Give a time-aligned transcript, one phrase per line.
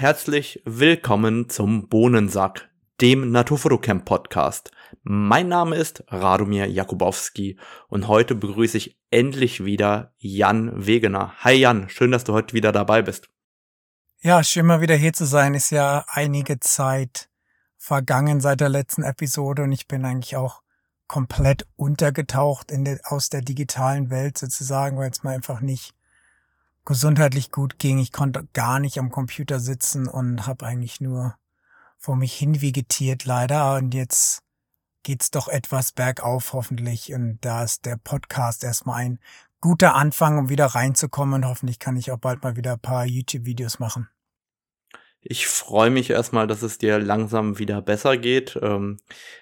[0.00, 2.68] Herzlich willkommen zum Bohnensack,
[3.00, 4.70] dem Naturfotocamp Podcast.
[5.02, 11.34] Mein Name ist Radomir Jakubowski und heute begrüße ich endlich wieder Jan Wegener.
[11.38, 13.28] Hi Jan, schön, dass du heute wieder dabei bist.
[14.20, 15.54] Ja, schön mal wieder hier zu sein.
[15.54, 17.28] Ist ja einige Zeit
[17.76, 20.62] vergangen seit der letzten Episode und ich bin eigentlich auch
[21.08, 25.92] komplett untergetaucht in der, aus der digitalen Welt sozusagen, weil es mir einfach nicht
[26.88, 27.98] gesundheitlich gut ging.
[27.98, 31.34] Ich konnte gar nicht am Computer sitzen und habe eigentlich nur
[31.98, 33.74] vor mich hin vegetiert leider.
[33.76, 34.42] Und jetzt
[35.02, 37.12] geht's doch etwas bergauf hoffentlich.
[37.12, 39.18] Und da ist der Podcast erstmal ein
[39.60, 41.42] guter Anfang, um wieder reinzukommen.
[41.42, 44.08] Und hoffentlich kann ich auch bald mal wieder ein paar YouTube-Videos machen.
[45.20, 48.58] Ich freue mich erstmal, dass es dir langsam wieder besser geht.
[48.62, 48.96] Ähm,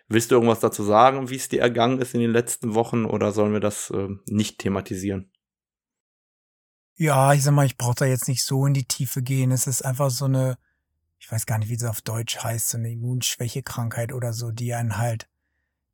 [0.08, 3.30] willst du irgendwas dazu sagen, wie es dir ergangen ist in den letzten Wochen oder
[3.30, 5.30] sollen wir das äh, nicht thematisieren?
[6.96, 9.50] Ja, ich sag mal, ich brauche da jetzt nicht so in die Tiefe gehen.
[9.50, 10.56] Es ist einfach so eine,
[11.18, 14.74] ich weiß gar nicht, wie es auf Deutsch heißt, so eine Immunschwächekrankheit oder so, die
[14.74, 15.28] einen halt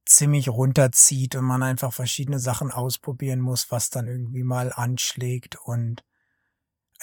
[0.05, 6.05] ziemlich runterzieht und man einfach verschiedene Sachen ausprobieren muss, was dann irgendwie mal anschlägt und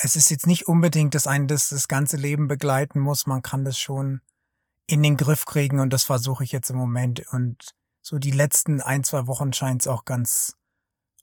[0.01, 3.27] es ist jetzt nicht unbedingt, dass einen das das ganze Leben begleiten muss.
[3.27, 4.21] Man kann das schon
[4.87, 7.21] in den Griff kriegen und das versuche ich jetzt im Moment.
[7.31, 10.55] Und so die letzten ein, zwei Wochen scheint es auch ganz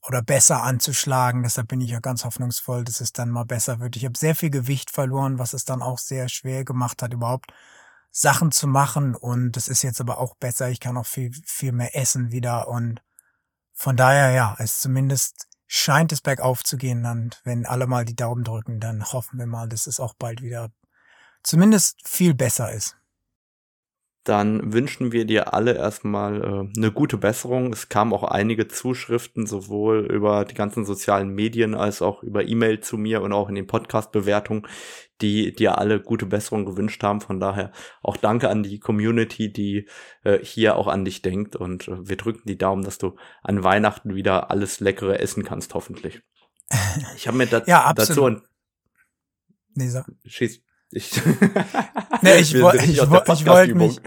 [0.05, 1.43] oder besser anzuschlagen.
[1.43, 3.95] Deshalb bin ich ja ganz hoffnungsvoll, dass es dann mal besser wird.
[3.95, 7.53] Ich habe sehr viel Gewicht verloren, was es dann auch sehr schwer gemacht hat, überhaupt
[8.11, 9.15] Sachen zu machen.
[9.15, 10.69] Und das ist jetzt aber auch besser.
[10.69, 12.67] Ich kann auch viel, viel mehr essen wieder.
[12.67, 13.01] Und
[13.73, 17.05] von daher, ja, es zumindest scheint es bergauf zu gehen.
[17.05, 20.41] Und wenn alle mal die Daumen drücken, dann hoffen wir mal, dass es auch bald
[20.41, 20.69] wieder
[21.43, 22.97] zumindest viel besser ist
[24.27, 27.71] dann wünschen wir dir alle erstmal äh, eine gute Besserung.
[27.71, 32.81] Es kamen auch einige Zuschriften, sowohl über die ganzen sozialen Medien als auch über E-Mail
[32.81, 34.67] zu mir und auch in den Podcast-Bewertungen,
[35.21, 37.21] die dir alle gute Besserung gewünscht haben.
[37.21, 39.87] Von daher auch danke an die Community, die
[40.23, 41.55] äh, hier auch an dich denkt.
[41.55, 45.73] Und äh, wir drücken die Daumen, dass du an Weihnachten wieder alles Leckere essen kannst,
[45.73, 46.21] hoffentlich.
[47.15, 48.41] Ich habe mir da ja, dazu ein
[49.77, 50.01] Nee, so.
[50.25, 50.59] Schieß.
[50.91, 51.21] Ich,
[52.21, 53.09] nee, ich, wo, ich, ich
[53.45, 53.99] wollte mich,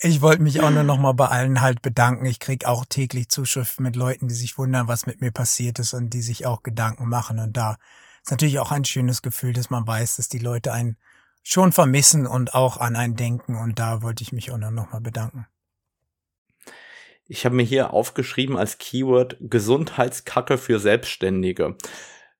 [0.00, 2.26] ich wollte mich auch nur noch mal bei allen halt bedanken.
[2.26, 5.94] Ich krieg auch täglich Zuschriften mit Leuten, die sich wundern, was mit mir passiert ist
[5.94, 7.38] und die sich auch Gedanken machen.
[7.38, 7.76] Und da
[8.22, 10.96] ist natürlich auch ein schönes Gefühl, dass man weiß, dass die Leute einen
[11.42, 13.56] schon vermissen und auch an einen denken.
[13.56, 15.46] Und da wollte ich mich auch nur noch mal bedanken.
[17.26, 21.76] Ich habe mir hier aufgeschrieben als Keyword Gesundheitskacke für Selbstständige.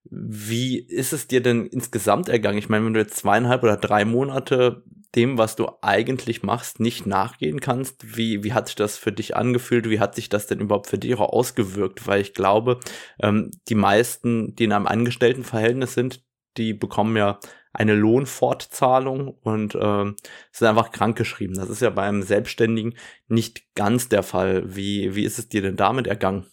[0.05, 2.59] Wie ist es dir denn insgesamt ergangen?
[2.59, 4.85] Ich meine, wenn du jetzt zweieinhalb oder drei Monate
[5.15, 9.37] dem, was du eigentlich machst, nicht nachgehen kannst, wie, wie hat sich das für dich
[9.37, 9.89] angefühlt?
[9.89, 12.07] Wie hat sich das denn überhaupt für dich auch ausgewirkt?
[12.07, 12.81] Weil ich glaube,
[13.23, 16.25] ähm, die meisten, die in einem Angestelltenverhältnis sind,
[16.57, 17.39] die bekommen ja
[17.73, 20.17] eine Lohnfortzahlung und ähm,
[20.53, 21.57] sind einfach krankgeschrieben.
[21.57, 22.95] Das ist ja beim Selbstständigen
[23.27, 24.77] nicht ganz der Fall.
[24.77, 26.47] Wie, wie ist es dir denn damit ergangen?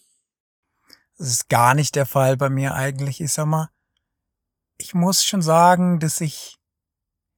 [1.22, 3.20] Das ist gar nicht der Fall bei mir eigentlich.
[3.20, 3.68] Ich sag mal,
[4.76, 6.56] ich muss schon sagen, dass ich,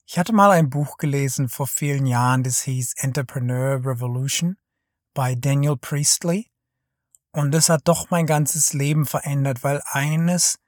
[0.06, 4.56] ich hatte mal ein Buch gelesen vor vielen Jahren, das hieß Entrepreneur Revolution
[5.12, 6.50] bei Daniel Priestley.
[7.33, 10.59] Und das hat doch mein ganzes Leben verändert, weil eines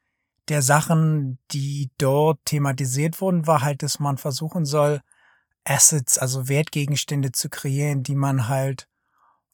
[0.49, 5.01] der Sachen, die dort thematisiert wurden, war halt, dass man versuchen soll,
[5.65, 8.91] Assets, also Wertgegenstände zu kreieren, die man halt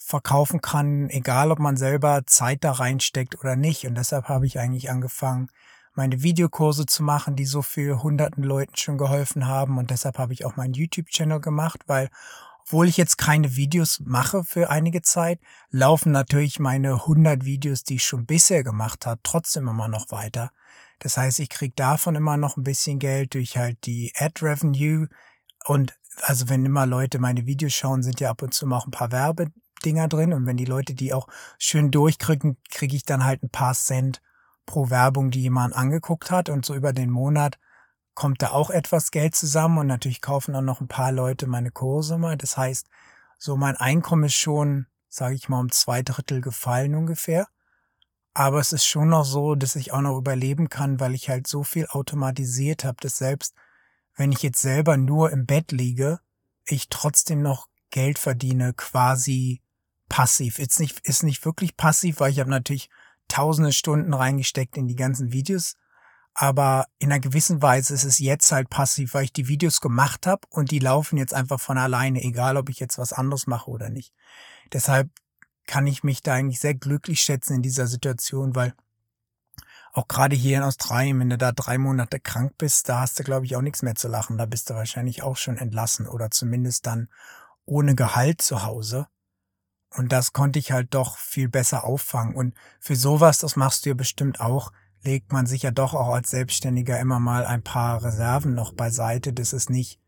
[0.04, 3.86] verkaufen kann, egal ob man selber Zeit da reinsteckt oder nicht.
[3.86, 5.48] Und deshalb habe ich eigentlich angefangen,
[5.94, 9.78] meine Videokurse zu machen, die so viel hunderten Leuten schon geholfen haben.
[9.78, 12.08] Und deshalb habe ich auch meinen YouTube-Channel gemacht, weil
[12.64, 15.40] obwohl ich jetzt keine Videos mache für einige Zeit,
[15.70, 20.52] laufen natürlich meine 100 Videos, die ich schon bisher gemacht habe, trotzdem immer noch weiter.
[21.00, 25.08] Das heißt, ich kriege davon immer noch ein bisschen Geld durch halt die Ad-Revenue
[25.64, 28.86] und also wenn immer Leute meine Videos schauen, sind ja ab und zu mal auch
[28.86, 29.48] ein paar Werbe
[29.82, 31.28] Dinger drin und wenn die Leute die auch
[31.58, 34.22] schön durchkriegen, kriege ich dann halt ein paar Cent
[34.66, 37.58] pro Werbung, die jemand angeguckt hat und so über den Monat
[38.14, 41.70] kommt da auch etwas Geld zusammen und natürlich kaufen dann noch ein paar Leute meine
[41.70, 42.36] Kurse mal.
[42.36, 42.88] Das heißt,
[43.38, 47.48] so mein Einkommen ist schon, sage ich mal, um zwei Drittel gefallen ungefähr.
[48.34, 51.46] Aber es ist schon noch so, dass ich auch noch überleben kann, weil ich halt
[51.46, 53.54] so viel automatisiert habe, dass selbst
[54.14, 56.20] wenn ich jetzt selber nur im Bett liege,
[56.66, 59.61] ich trotzdem noch Geld verdiene, quasi
[60.12, 60.58] passiv.
[60.58, 62.90] Ist nicht, ist nicht wirklich passiv, weil ich habe natürlich
[63.28, 65.74] tausende Stunden reingesteckt in die ganzen Videos.
[66.34, 70.26] Aber in einer gewissen Weise ist es jetzt halt passiv, weil ich die Videos gemacht
[70.26, 73.70] habe und die laufen jetzt einfach von alleine, egal ob ich jetzt was anderes mache
[73.70, 74.12] oder nicht.
[74.70, 75.08] Deshalb
[75.66, 78.74] kann ich mich da eigentlich sehr glücklich schätzen in dieser Situation, weil
[79.94, 83.24] auch gerade hier in Australien, wenn du da drei Monate krank bist, da hast du,
[83.24, 84.36] glaube ich, auch nichts mehr zu lachen.
[84.36, 87.08] Da bist du wahrscheinlich auch schon entlassen oder zumindest dann
[87.64, 89.06] ohne Gehalt zu Hause.
[89.94, 92.34] Und das konnte ich halt doch viel besser auffangen.
[92.34, 94.72] Und für sowas, das machst du ja bestimmt auch,
[95.02, 99.32] legt man sich ja doch auch als Selbstständiger immer mal ein paar Reserven noch beiseite.
[99.32, 100.00] Das ist nicht,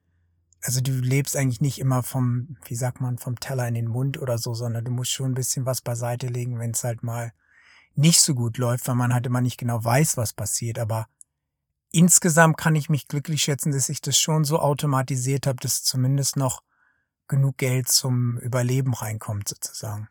[0.63, 4.19] also du lebst eigentlich nicht immer vom, wie sagt man, vom Teller in den Mund
[4.19, 7.33] oder so, sondern du musst schon ein bisschen was beiseite legen, wenn es halt mal
[7.95, 10.79] nicht so gut läuft, weil man halt immer nicht genau weiß, was passiert.
[10.79, 11.09] Aber
[11.91, 16.37] insgesamt kann ich mich glücklich schätzen, dass ich das schon so automatisiert habe, dass zumindest
[16.37, 16.63] noch
[17.29, 20.09] genug Geld zum Überleben reinkommt, sozusagen.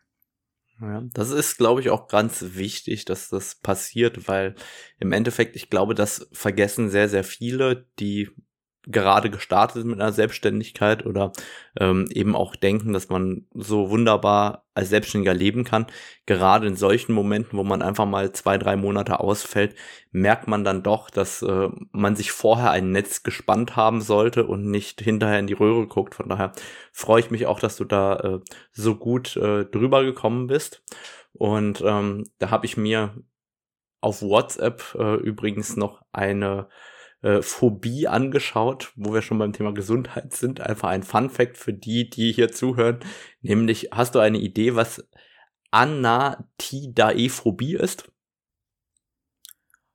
[0.80, 4.56] Ja, das ist, glaube ich, auch ganz wichtig, dass das passiert, weil
[4.98, 8.30] im Endeffekt, ich glaube, das vergessen sehr, sehr viele, die
[8.86, 11.32] gerade gestartet mit einer Selbstständigkeit oder
[11.78, 15.86] ähm, eben auch denken, dass man so wunderbar als Selbstständiger leben kann.
[16.26, 19.74] Gerade in solchen Momenten, wo man einfach mal zwei, drei Monate ausfällt,
[20.10, 24.70] merkt man dann doch, dass äh, man sich vorher ein Netz gespannt haben sollte und
[24.70, 26.14] nicht hinterher in die Röhre guckt.
[26.14, 26.52] Von daher
[26.92, 28.40] freue ich mich auch, dass du da äh,
[28.72, 30.82] so gut äh, drüber gekommen bist.
[31.32, 33.14] Und ähm, da habe ich mir
[34.00, 36.68] auf WhatsApp äh, übrigens noch eine
[37.24, 40.60] äh, Phobie angeschaut, wo wir schon beim Thema Gesundheit sind.
[40.60, 43.00] Einfach ein Fun Fact für die, die hier zuhören.
[43.40, 45.08] Nämlich, hast du eine Idee, was
[45.70, 48.12] Anatidaephobie ist?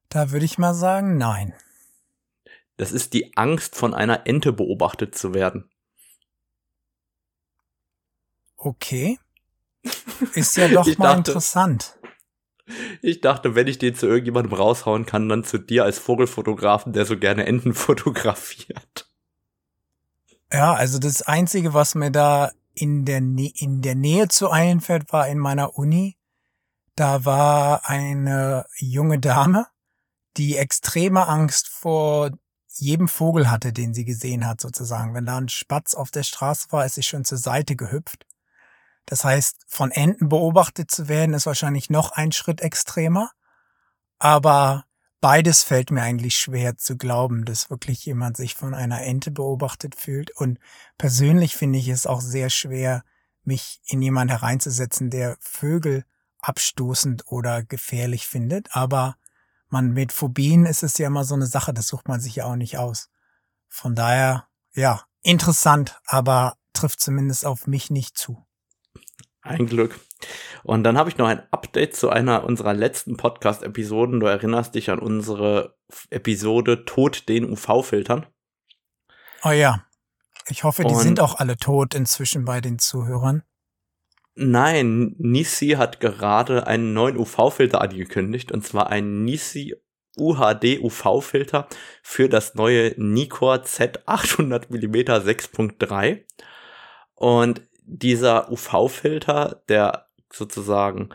[0.09, 1.53] Da würde ich mal sagen, nein.
[2.77, 5.69] Das ist die Angst, von einer Ente beobachtet zu werden.
[8.57, 9.19] Okay.
[10.33, 11.98] Ist ja doch mal dachte, interessant.
[13.01, 17.05] Ich dachte, wenn ich den zu irgendjemandem raushauen kann, dann zu dir als Vogelfotografen, der
[17.05, 19.09] so gerne Enten fotografiert.
[20.51, 25.27] Ja, also das Einzige, was mir da in der, in der Nähe zu einfällt, war
[25.27, 26.17] in meiner Uni.
[26.95, 29.67] Da war eine junge Dame,
[30.37, 32.31] die extreme Angst vor
[32.67, 35.13] jedem Vogel hatte, den sie gesehen hat, sozusagen.
[35.13, 38.25] Wenn da ein Spatz auf der Straße war, ist sie schon zur Seite gehüpft.
[39.09, 43.31] Das heißt, von Enten beobachtet zu werden, ist wahrscheinlich noch ein Schritt extremer.
[44.19, 44.85] Aber
[45.19, 49.95] beides fällt mir eigentlich schwer zu glauben, dass wirklich jemand sich von einer Ente beobachtet
[49.95, 50.29] fühlt.
[50.29, 50.59] Und
[50.99, 53.03] persönlich finde ich es auch sehr schwer,
[53.41, 56.05] mich in jemand hereinzusetzen, der Vögel
[56.37, 58.75] abstoßend oder gefährlich findet.
[58.75, 59.15] Aber
[59.69, 62.45] man mit Phobien ist es ja immer so eine Sache, das sucht man sich ja
[62.45, 63.09] auch nicht aus.
[63.67, 68.45] Von daher, ja, interessant, aber trifft zumindest auf mich nicht zu.
[69.41, 69.99] Ein Glück.
[70.63, 74.19] Und dann habe ich noch ein Update zu einer unserer letzten Podcast-Episoden.
[74.19, 75.77] Du erinnerst dich an unsere
[76.09, 78.25] Episode Tod den UV-Filtern.
[79.43, 79.85] Oh ja.
[80.49, 83.43] Ich hoffe, die Und sind auch alle tot inzwischen bei den Zuhörern.
[84.35, 88.51] Nein, Nisi hat gerade einen neuen UV-Filter angekündigt.
[88.51, 89.75] Und zwar einen Nisi
[90.17, 91.67] UHD UV-Filter
[92.03, 96.25] für das neue Nikkor Z800 mm 6.3.
[97.15, 101.09] Und dieser UV-Filter, der sozusagen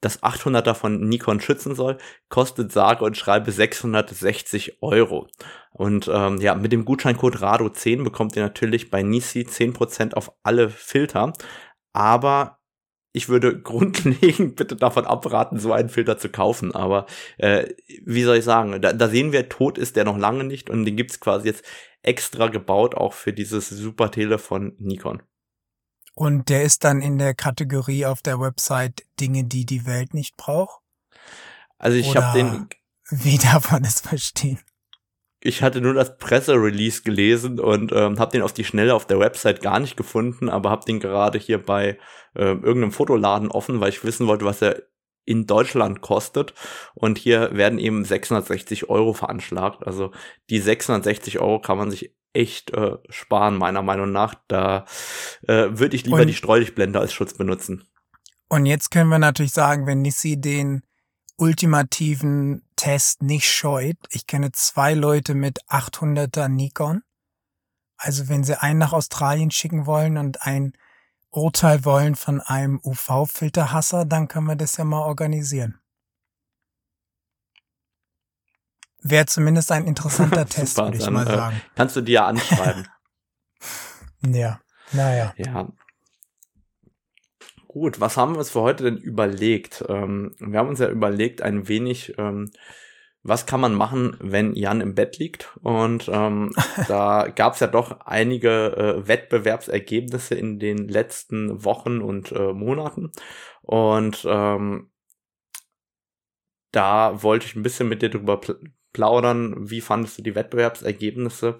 [0.00, 1.98] das 800er von Nikon schützen soll,
[2.30, 5.28] kostet sage und schreibe 660 Euro.
[5.72, 10.70] Und ähm, ja, mit dem Gutscheincode RADO10 bekommt ihr natürlich bei Nisi 10% auf alle
[10.70, 11.34] Filter.
[11.92, 12.58] Aber
[13.12, 16.74] ich würde grundlegend bitte davon abraten, so einen Filter zu kaufen.
[16.74, 17.06] Aber
[17.36, 17.66] äh,
[18.04, 20.84] wie soll ich sagen, da, da sehen wir, tot ist der noch lange nicht und
[20.86, 21.64] den gibt's quasi jetzt
[22.02, 25.22] extra gebaut, auch für dieses super Telefon Nikon.
[26.20, 30.36] Und der ist dann in der Kategorie auf der Website Dinge, die die Welt nicht
[30.36, 30.82] braucht?
[31.78, 32.68] Also ich habe den.
[33.10, 34.58] Wie darf man das verstehen?
[35.42, 39.18] Ich hatte nur das Presserelease gelesen und ähm, habe den auf die Schnelle auf der
[39.18, 41.98] Website gar nicht gefunden, aber habe den gerade hier bei
[42.34, 44.82] äh, irgendeinem Fotoladen offen, weil ich wissen wollte, was er
[45.24, 46.52] in Deutschland kostet.
[46.92, 49.86] Und hier werden eben 660 Euro veranschlagt.
[49.86, 50.12] Also
[50.50, 54.34] die 660 Euro kann man sich echt äh, sparen, meiner Meinung nach.
[54.48, 54.84] Da
[55.46, 57.84] äh, würde ich lieber und, die Streulichtblende als Schutz benutzen.
[58.48, 60.82] Und jetzt können wir natürlich sagen, wenn Nissi den
[61.36, 63.96] ultimativen Test nicht scheut.
[64.10, 67.02] Ich kenne zwei Leute mit 800er Nikon.
[67.96, 70.74] Also wenn sie einen nach Australien schicken wollen und ein
[71.30, 75.78] Urteil wollen von einem UV-Filterhasser, dann können wir das ja mal organisieren.
[79.02, 81.56] Wäre zumindest ein interessanter Test, würde ich mal äh, sagen.
[81.56, 82.86] Äh, kannst du dir ja anschreiben.
[84.26, 84.60] ja,
[84.92, 85.32] naja.
[85.36, 85.68] Ja.
[87.66, 89.84] Gut, was haben wir uns für heute denn überlegt?
[89.88, 92.50] Ähm, wir haben uns ja überlegt, ein wenig, ähm,
[93.22, 95.56] was kann man machen, wenn Jan im Bett liegt?
[95.62, 96.50] Und ähm,
[96.88, 103.12] da gab es ja doch einige äh, Wettbewerbsergebnisse in den letzten Wochen und äh, Monaten.
[103.62, 104.90] Und ähm,
[106.72, 108.40] da wollte ich ein bisschen mit dir drüber
[108.92, 109.70] plaudern.
[109.70, 111.56] Wie fandest du die Wettbewerbsergebnisse?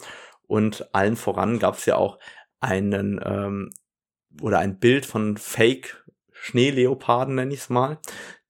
[0.47, 2.19] Und allen voran gab es ja auch
[2.61, 3.71] einen ähm,
[4.43, 7.99] oder ein Bild von Fake Schneeleoparden, nenne ich es mal,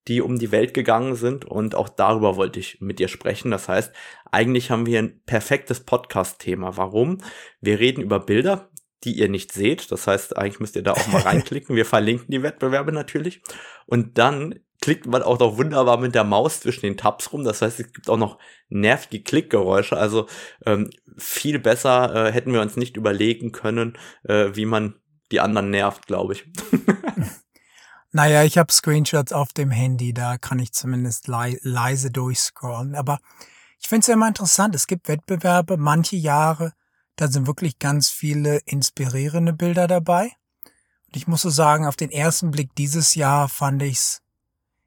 [0.08, 1.44] die um die Welt gegangen sind.
[1.44, 3.50] Und auch darüber wollte ich mit dir sprechen.
[3.50, 3.92] Das heißt,
[4.30, 6.76] eigentlich haben wir ein perfektes Podcast-Thema.
[6.76, 7.18] Warum?
[7.60, 8.70] Wir reden über Bilder,
[9.04, 9.90] die ihr nicht seht.
[9.90, 11.76] Das heißt, eigentlich müsst ihr da auch mal reinklicken.
[11.76, 13.42] Wir verlinken die Wettbewerbe natürlich.
[13.86, 17.44] Und dann klickt man auch noch wunderbar mit der Maus zwischen den Tabs rum.
[17.44, 19.96] Das heißt, es gibt auch noch nervige Klickgeräusche.
[19.96, 20.26] Also
[20.64, 24.94] ähm, viel besser äh, hätten wir uns nicht überlegen können, äh, wie man
[25.30, 26.50] die anderen nervt, glaube ich.
[28.12, 32.94] naja, ich habe Screenshots auf dem Handy, da kann ich zumindest le leise durchscrollen.
[32.94, 33.18] Aber
[33.78, 34.74] ich finde es ja immer interessant.
[34.74, 36.72] Es gibt Wettbewerbe, manche Jahre,
[37.16, 40.32] da sind wirklich ganz viele inspirierende Bilder dabei.
[41.06, 44.22] Und ich muss so sagen, auf den ersten Blick dieses Jahr fand ich's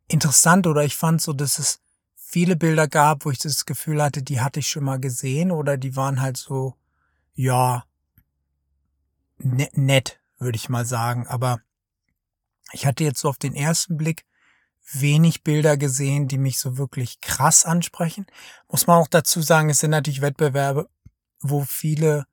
[0.08, 1.80] interessant oder ich fand so, dass es
[2.16, 5.78] viele Bilder gab, wo ich das Gefühl hatte, die hatte ich schon mal gesehen oder
[5.78, 6.76] die waren halt so,
[7.36, 7.86] ja,
[9.38, 11.28] ne-, nett, würde ich mal sagen.
[11.28, 11.62] Aber
[12.72, 14.26] ich hatte jetzt so auf den ersten Blick
[14.92, 18.26] wenig Bilder gesehen, die mich so wirklich krass ansprechen.
[18.68, 20.90] Muss man auch dazu sagen, es sind natürlich Wettbewerbe,
[21.40, 22.26] wo viele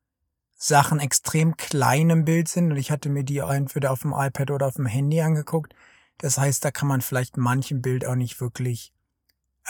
[0.57, 4.51] Sachen extrem klein im Bild sind und ich hatte mir die entweder auf dem iPad
[4.51, 5.73] oder auf dem Handy angeguckt.
[6.21, 8.93] Das heißt, da kann man vielleicht manchem Bild auch nicht wirklich,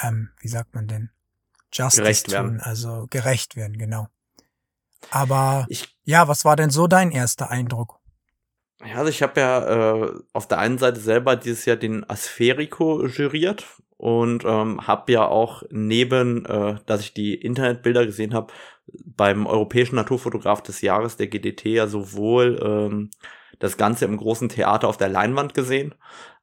[0.01, 1.09] ähm, wie sagt man denn,
[1.71, 2.59] Justice gerecht tun, werden.
[2.59, 4.07] also gerecht werden, genau.
[5.09, 7.99] Aber ich, ja, was war denn so dein erster Eindruck?
[8.85, 13.05] Ja, also ich habe ja äh, auf der einen Seite selber dieses Jahr den Aspherico
[13.05, 13.65] juriert
[13.95, 18.51] und ähm, habe ja auch neben, äh, dass ich die Internetbilder gesehen habe,
[18.87, 23.11] beim Europäischen Naturfotograf des Jahres, der GDT, ja sowohl ähm,
[23.59, 25.93] das Ganze im großen Theater auf der Leinwand gesehen,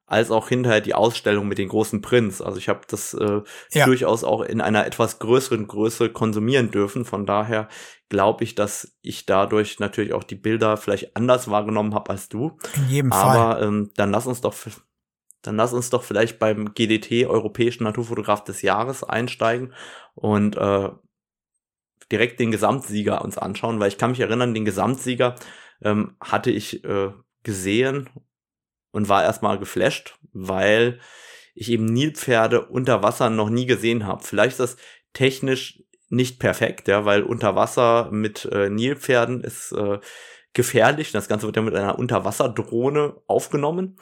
[0.08, 2.40] als auch hinterher die Ausstellung mit den großen Prints.
[2.40, 3.84] Also ich habe das äh, ja.
[3.84, 7.04] durchaus auch in einer etwas größeren Größe konsumieren dürfen.
[7.04, 7.68] Von daher
[8.08, 12.56] glaube ich, dass ich dadurch natürlich auch die Bilder vielleicht anders wahrgenommen habe als du.
[12.74, 13.38] In jedem Aber, Fall.
[13.38, 14.54] Aber ähm, dann lass uns doch
[15.42, 19.72] dann lass uns doch vielleicht beim GDT Europäischen Naturfotograf des Jahres einsteigen
[20.14, 20.88] und äh,
[22.10, 25.36] direkt den Gesamtsieger uns anschauen, weil ich kann mich erinnern, den Gesamtsieger
[25.82, 27.12] ähm, hatte ich äh,
[27.44, 28.08] gesehen
[28.90, 31.00] und war erstmal geflasht, weil
[31.54, 34.22] ich eben Nilpferde unter Wasser noch nie gesehen habe.
[34.24, 34.76] Vielleicht ist das
[35.12, 39.98] technisch nicht perfekt, ja, weil unter Wasser mit äh, Nilpferden ist äh,
[40.54, 41.12] gefährlich.
[41.12, 43.96] Das Ganze wird ja mit einer Unterwasserdrohne aufgenommen.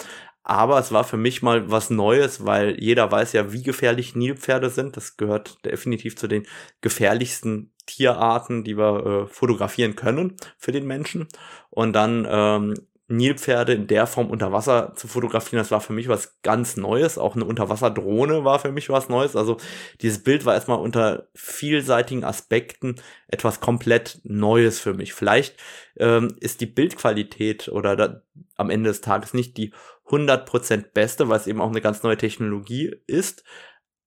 [0.48, 4.70] Aber es war für mich mal was Neues, weil jeder weiß ja, wie gefährlich Nilpferde
[4.70, 4.96] sind.
[4.96, 6.46] Das gehört definitiv zu den
[6.82, 11.26] gefährlichsten Tierarten, die wir äh, fotografieren können für den Menschen.
[11.70, 12.74] Und dann ähm,
[13.08, 17.18] Nilpferde in der Form unter Wasser zu fotografieren, das war für mich was ganz Neues.
[17.18, 19.36] Auch eine Unterwasserdrohne war für mich was Neues.
[19.36, 19.58] Also
[20.00, 22.96] dieses Bild war erstmal unter vielseitigen Aspekten
[23.28, 25.14] etwas komplett Neues für mich.
[25.14, 25.56] Vielleicht
[25.96, 28.22] ähm, ist die Bildqualität oder da,
[28.56, 29.72] am Ende des Tages nicht die
[30.08, 33.44] 100% beste, weil es eben auch eine ganz neue Technologie ist.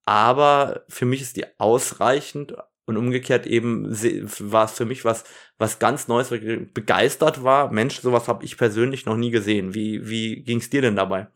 [0.03, 2.55] Aber für mich ist die ausreichend,
[2.89, 5.23] und umgekehrt eben war es für mich was,
[5.59, 7.71] was ganz Neues, begeistert war.
[7.71, 9.75] Mensch, sowas habe ich persönlich noch nie gesehen.
[9.75, 11.27] Wie, wie ging es dir denn dabei?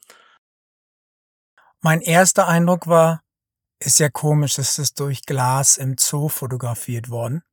[1.79, 3.21] Mein erster Eindruck war,
[3.79, 7.43] ist ja komisch, ist es durch Glas im Zoo fotografiert worden.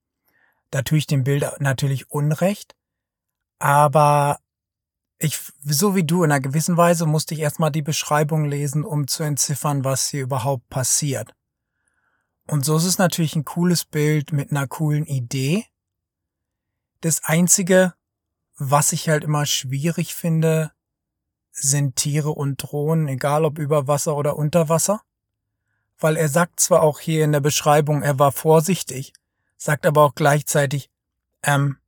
[0.71, 2.75] Da tue ich dem Bild natürlich Unrecht.
[3.59, 4.38] Aber
[5.19, 9.07] ich, so wie du, in einer gewissen Weise musste ich erstmal die Beschreibung lesen, um
[9.07, 11.35] zu entziffern, was hier überhaupt passiert.
[12.50, 15.66] Und so ist es natürlich ein cooles Bild mit einer coolen Idee.
[17.00, 17.95] Das einzige,
[18.59, 20.73] was ich halt immer schwierig finde,
[21.52, 25.02] sind Tiere und Drohnen, egal ob über Wasser oder unter Wasser.
[26.00, 29.12] Weil er sagt zwar auch hier in der Beschreibung, er war vorsichtig,
[29.57, 30.90] sagt aber auch gleichzeitig,
[31.45, 31.78] ähm,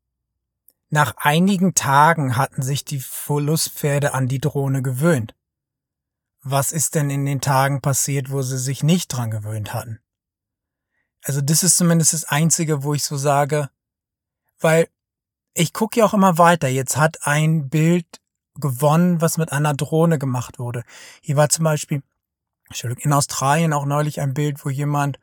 [0.90, 5.34] nach einigen Tagen hatten sich die Verlustpferde an die Drohne gewöhnt.
[6.40, 9.98] Was ist denn in den Tagen passiert, wo sie sich nicht dran gewöhnt hatten?
[11.22, 13.70] Also das ist zumindest das Einzige, wo ich so sage,
[14.60, 14.88] weil
[15.54, 16.68] ich gucke ja auch immer weiter.
[16.68, 18.06] Jetzt hat ein Bild
[18.54, 20.82] gewonnen, was mit einer Drohne gemacht wurde.
[21.20, 22.02] Hier war zum Beispiel
[22.98, 25.18] in Australien auch neulich ein Bild, wo jemand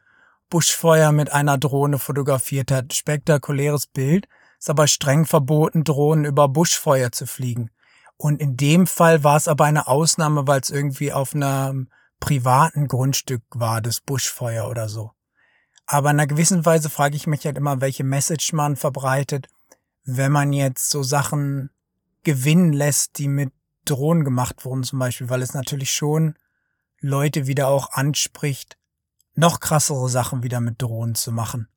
[0.50, 2.94] Buschfeuer mit einer Drohne fotografiert hat.
[2.94, 4.28] Spektakuläres Bild,
[4.60, 7.72] ist aber streng verboten, Drohnen über Buschfeuer zu fliegen.
[8.18, 11.90] Und in dem Fall war es aber eine Ausnahme, weil es irgendwie auf einem
[12.20, 15.12] privaten Grundstück war, das Buschfeuer oder so.
[15.92, 19.48] Aber in einer gewissen Weise frage ich mich halt immer, welche Message man verbreitet,
[20.04, 21.72] wenn man jetzt so Sachen
[22.22, 23.52] gewinnen lässt, die mit
[23.86, 26.36] Drohnen gemacht wurden zum Beispiel, weil es natürlich schon
[27.00, 28.78] Leute wieder auch anspricht,
[29.34, 31.68] noch krassere Sachen wieder mit Drohnen zu machen.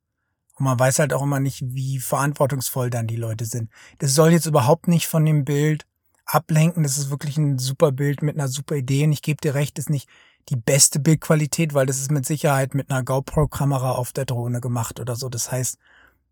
[0.57, 3.71] Und man weiß halt auch immer nicht, wie verantwortungsvoll dann die Leute sind.
[3.97, 5.87] Das soll jetzt überhaupt nicht von dem Bild
[6.25, 6.83] ablenken.
[6.83, 9.05] Das ist wirklich ein super Bild mit einer super Idee.
[9.05, 10.07] Und ich gebe dir recht, ist nicht
[10.49, 14.99] die beste Bildqualität, weil das ist mit Sicherheit mit einer GoPro-Kamera auf der Drohne gemacht
[14.99, 15.29] oder so.
[15.29, 15.77] Das heißt,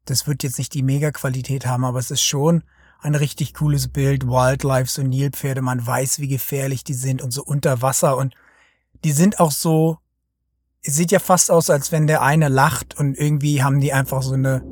[0.06, 2.64] das wird jetzt nicht die Mega-Qualität haben, aber es ist schon
[3.00, 4.28] ein richtig cooles Bild.
[4.28, 8.36] Wildlife, so Nilpferde, man weiß, wie gefährlich die sind und so unter Wasser und
[9.04, 9.98] die sind auch so,
[10.84, 14.22] es sieht ja fast aus, als wenn der eine lacht und irgendwie haben die einfach
[14.22, 14.64] so eine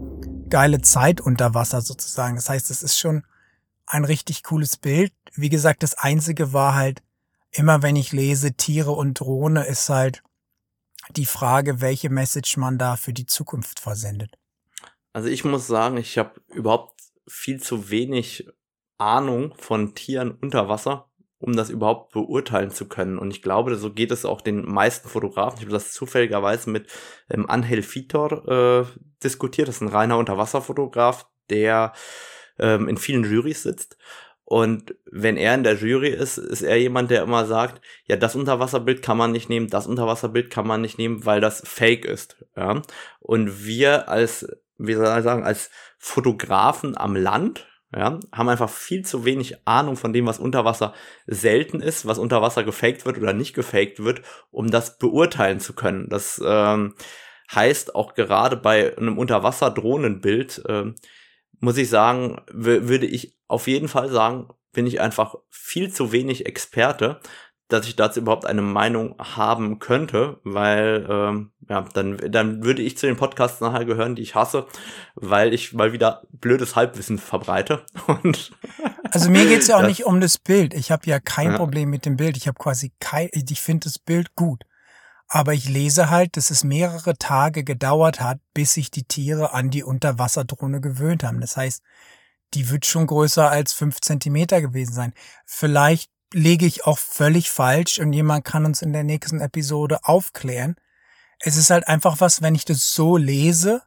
[0.49, 2.35] geile Zeit unter Wasser sozusagen.
[2.35, 3.23] Das heißt, es ist schon
[3.85, 5.13] ein richtig cooles Bild.
[5.33, 7.01] Wie gesagt, das einzige war halt,
[7.51, 10.23] immer wenn ich lese Tiere und Drohne, ist halt
[11.15, 14.37] die Frage, welche Message man da für die Zukunft versendet.
[15.13, 18.47] Also ich muss sagen, ich habe überhaupt viel zu wenig
[18.97, 23.17] Ahnung von Tieren unter Wasser, um das überhaupt beurteilen zu können.
[23.17, 25.57] Und ich glaube, so geht es auch den meisten Fotografen.
[25.57, 26.87] Ich habe das zufälligerweise mit
[27.29, 28.85] ähm, Angel Vitor äh,
[29.23, 29.67] diskutiert.
[29.67, 31.93] Das ist ein reiner Unterwasserfotograf, der
[32.59, 33.97] ähm, in vielen Jurys sitzt.
[34.49, 38.35] Und wenn er in der Jury ist, ist er jemand, der immer sagt, ja, das
[38.35, 42.43] Unterwasserbild kann man nicht nehmen, das Unterwasserbild kann man nicht nehmen, weil das fake ist.
[42.57, 42.81] Ja?
[43.19, 44.47] Und wir als,
[44.79, 49.95] wie soll ich sagen, als Fotografen am Land, ja, haben einfach viel zu wenig Ahnung
[49.95, 50.95] von dem, was unter Wasser
[51.27, 55.73] selten ist, was unter Wasser gefaked wird oder nicht gefaked wird, um das beurteilen zu
[55.73, 56.09] können.
[56.09, 56.95] Das ähm,
[57.53, 60.95] heißt auch gerade bei einem Unterwasser-Drohnenbild, ähm,
[61.59, 66.45] muss ich sagen, würde ich auf jeden Fall sagen, bin ich einfach viel zu wenig
[66.45, 67.19] Experte,
[67.69, 72.97] dass ich dazu überhaupt eine Meinung haben könnte, weil ähm, ja, dann, dann würde ich
[72.97, 74.65] zu den Podcasts nachher gehören, die ich hasse,
[75.13, 77.83] weil ich mal wieder blödes Halbwissen verbreite.
[78.07, 78.51] Und
[79.11, 80.73] also mir geht's ja auch nicht um das Bild.
[80.73, 81.57] Ich habe ja kein ja.
[81.57, 82.37] Problem mit dem Bild.
[82.37, 84.63] Ich habe quasi kein, ich finde das Bild gut.
[85.29, 89.69] Aber ich lese halt, dass es mehrere Tage gedauert hat, bis sich die Tiere an
[89.69, 91.39] die Unterwasserdrohne gewöhnt haben.
[91.39, 91.83] Das heißt,
[92.55, 95.13] die wird schon größer als fünf Zentimeter gewesen sein.
[95.45, 100.75] Vielleicht lege ich auch völlig falsch und jemand kann uns in der nächsten Episode aufklären.
[101.39, 103.83] Es ist halt einfach was, wenn ich das so lese,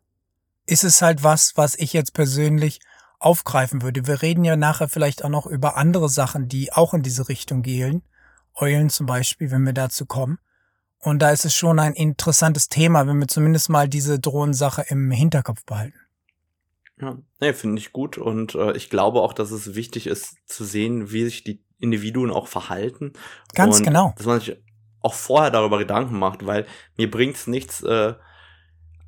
[0.67, 2.81] ist es halt was, was ich jetzt persönlich
[3.19, 4.07] aufgreifen würde.
[4.07, 7.63] Wir reden ja nachher vielleicht auch noch über andere Sachen, die auch in diese Richtung
[7.63, 8.03] gehen.
[8.55, 10.39] Eulen zum Beispiel, wenn wir dazu kommen.
[11.03, 15.11] Und da ist es schon ein interessantes Thema, wenn wir zumindest mal diese Drohnensache im
[15.11, 15.99] Hinterkopf behalten.
[17.01, 20.65] Ja, nee, finde ich gut und äh, ich glaube auch, dass es wichtig ist zu
[20.65, 23.13] sehen, wie sich die Individuen auch verhalten.
[23.55, 24.15] Ganz und genau.
[24.17, 24.57] Dass man sich
[25.01, 28.15] auch vorher darüber Gedanken macht, weil mir bringt es nichts, äh,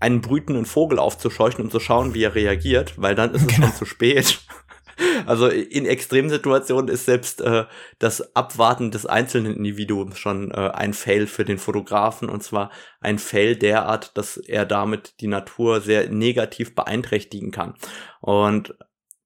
[0.01, 3.69] einen brütenden Vogel aufzuscheuchen und zu schauen, wie er reagiert, weil dann ist es genau.
[3.69, 4.41] schon zu spät.
[5.35, 7.65] Also in Extremsituationen ist selbst äh,
[7.99, 13.19] das Abwarten des einzelnen Individuums schon äh, ein Fail für den Fotografen und zwar ein
[13.19, 17.75] Fail derart, dass er damit die Natur sehr negativ beeinträchtigen kann.
[18.21, 18.75] Und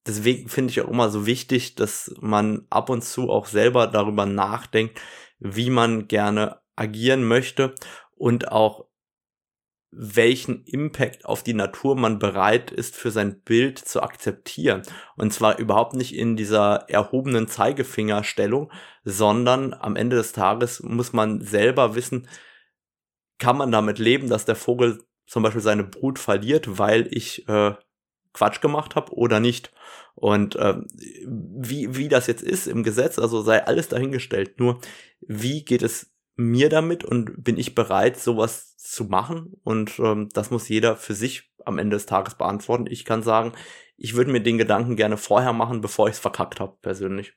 [0.07, 4.27] deswegen finde ich auch immer so wichtig, dass man ab und zu auch selber darüber
[4.27, 5.01] nachdenkt,
[5.39, 7.75] wie man gerne agieren möchte
[8.17, 8.88] und auch
[9.91, 14.83] welchen Impact auf die Natur man bereit ist, für sein Bild zu akzeptieren.
[15.17, 18.71] Und zwar überhaupt nicht in dieser erhobenen Zeigefingerstellung,
[19.05, 22.29] sondern am Ende des Tages muss man selber wissen,
[23.39, 27.75] kann man damit leben, dass der Vogel zum Beispiel seine Brut verliert, weil ich äh,
[28.33, 29.73] Quatsch gemacht habe oder nicht.
[30.15, 30.75] Und äh,
[31.25, 34.59] wie, wie das jetzt ist im Gesetz, also sei alles dahingestellt.
[34.59, 34.81] Nur
[35.21, 39.53] wie geht es mir damit und bin ich bereit, sowas zu machen?
[39.65, 42.87] Und ähm, das muss jeder für sich am Ende des Tages beantworten.
[42.89, 43.53] Ich kann sagen,
[43.97, 47.35] ich würde mir den Gedanken gerne vorher machen, bevor ich es verkackt habe, persönlich.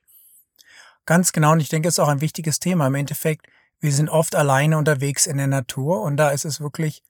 [1.04, 2.86] Ganz genau, und ich denke, es ist auch ein wichtiges Thema.
[2.86, 3.46] Im Endeffekt,
[3.80, 7.02] wir sind oft alleine unterwegs in der Natur und da ist es wirklich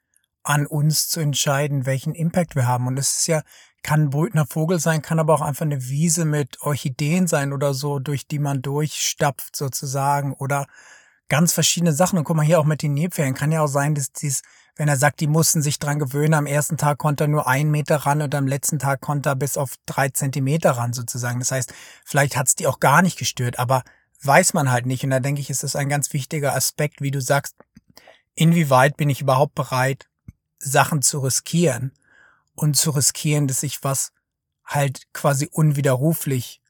[0.43, 2.87] an uns zu entscheiden, welchen Impact wir haben.
[2.87, 3.43] Und es ist ja,
[3.83, 7.75] kann ein brütender Vogel sein, kann aber auch einfach eine Wiese mit Orchideen sein oder
[7.75, 10.67] so, durch die man durchstapft sozusagen oder
[11.33, 12.19] ganz verschiedene Sachen.
[12.19, 13.33] Und guck mal hier auch mit den Nilpferden.
[13.33, 14.43] Kann ja auch sein, dass dies,
[14.77, 17.71] wenn er sagt, die mussten sich dran gewöhnen, am ersten Tag konnte er nur einen
[17.71, 21.39] Meter ran und am letzten Tag konnte er bis auf drei Zentimeter ran sozusagen.
[21.39, 21.73] Das heißt,
[22.05, 23.83] vielleicht hat's die auch gar nicht gestört, aber
[24.23, 25.05] weiß man halt nicht.
[25.05, 27.57] Und da denke ich, ist das ein ganz wichtiger Aspekt, wie du sagst,
[28.35, 30.11] inwieweit bin ich überhaupt bereit,
[30.59, 31.93] Sachen zu riskieren
[32.55, 34.13] und zu riskieren, dass ich was
[34.67, 36.61] halt quasi unwiderruflich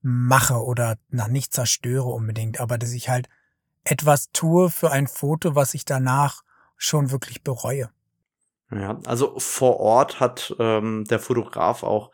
[0.00, 3.28] mache oder na, nicht zerstöre unbedingt, aber dass ich halt
[3.84, 6.42] etwas tue für ein Foto, was ich danach
[6.76, 7.90] schon wirklich bereue.
[8.70, 12.10] Ja, also vor Ort hat ähm, der Fotograf auch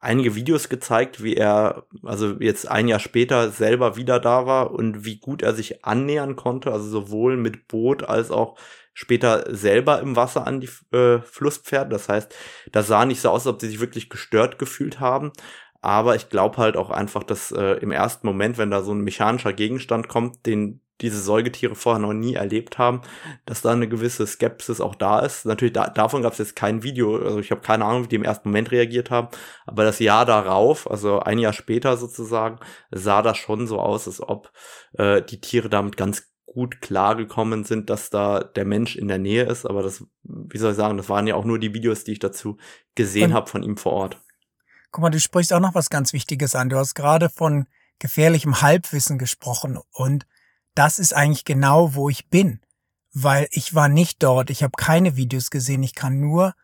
[0.00, 5.04] einige Videos gezeigt, wie er, also jetzt ein Jahr später selber wieder da war und
[5.04, 8.58] wie gut er sich annähern konnte, also sowohl mit Boot als auch
[8.94, 11.90] später selber im Wasser an die äh, Flusspferde.
[11.90, 12.34] Das heißt,
[12.72, 15.32] das sah nicht so aus, als ob sie sich wirklich gestört gefühlt haben.
[15.80, 19.00] Aber ich glaube halt auch einfach, dass äh, im ersten Moment, wenn da so ein
[19.02, 23.02] mechanischer Gegenstand kommt, den diese Säugetiere vorher noch nie erlebt haben,
[23.44, 25.44] dass da eine gewisse Skepsis auch da ist.
[25.44, 28.16] Natürlich, da, davon gab es jetzt kein Video, also ich habe keine Ahnung, wie die
[28.16, 29.28] im ersten Moment reagiert haben,
[29.66, 32.58] aber das Jahr darauf, also ein Jahr später sozusagen,
[32.90, 34.52] sah das schon so aus, als ob
[34.94, 39.44] äh, die Tiere damit ganz gut klargekommen sind, dass da der Mensch in der Nähe
[39.44, 42.12] ist, aber das, wie soll ich sagen, das waren ja auch nur die Videos, die
[42.12, 42.58] ich dazu
[42.94, 44.18] gesehen habe von ihm vor Ort.
[44.90, 46.68] Guck mal, du sprichst auch noch was ganz Wichtiges an.
[46.68, 47.66] Du hast gerade von
[47.98, 50.26] gefährlichem Halbwissen gesprochen und
[50.74, 52.60] das ist eigentlich genau, wo ich bin,
[53.12, 56.54] weil ich war nicht dort, ich habe keine Videos gesehen, ich kann nur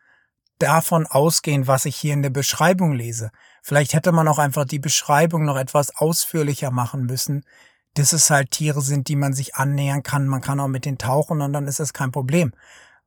[0.57, 3.31] davon ausgehen, was ich hier in der Beschreibung lese.
[3.63, 7.45] Vielleicht hätte man auch einfach die Beschreibung noch etwas ausführlicher machen müssen,
[7.93, 10.97] dass es halt Tiere sind, die man sich annähern kann, man kann auch mit denen
[10.97, 12.53] tauchen und dann ist das kein Problem.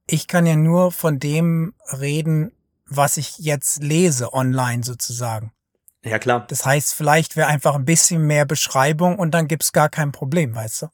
[0.07, 2.53] Ich kann ja nur von dem reden,
[2.87, 5.53] was ich jetzt lese online sozusagen.
[6.05, 6.47] Ja, klar.
[6.49, 10.55] Das heißt, vielleicht wäre einfach ein bisschen mehr Beschreibung und dann gibt's gar kein Problem,
[10.55, 10.87] weißt du?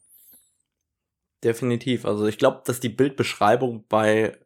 [1.42, 2.04] Definitiv.
[2.04, 4.36] Also ich glaube, dass die Bildbeschreibung bei,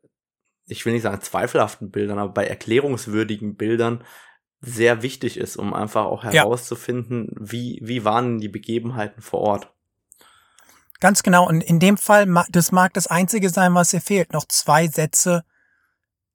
[0.67, 4.05] ich will nicht sagen zweifelhaften Bildern, aber bei erklärungswürdigen Bildern
[4.61, 7.51] sehr wichtig ist, um einfach auch herauszufinden, ja.
[7.51, 9.73] wie, wie waren die Begebenheiten vor Ort.
[11.01, 11.49] Ganz genau.
[11.49, 14.33] Und in dem Fall, das mag das Einzige sein, was hier fehlt.
[14.33, 15.45] Noch zwei Sätze.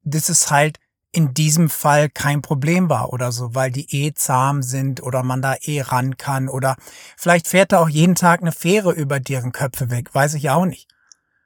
[0.03, 0.77] Das ist halt,
[1.17, 5.41] in diesem Fall kein Problem war oder so, weil die eh zahm sind oder man
[5.41, 6.75] da eh ran kann oder
[7.17, 10.67] vielleicht fährt da auch jeden Tag eine Fähre über deren Köpfe weg, weiß ich auch
[10.67, 10.87] nicht.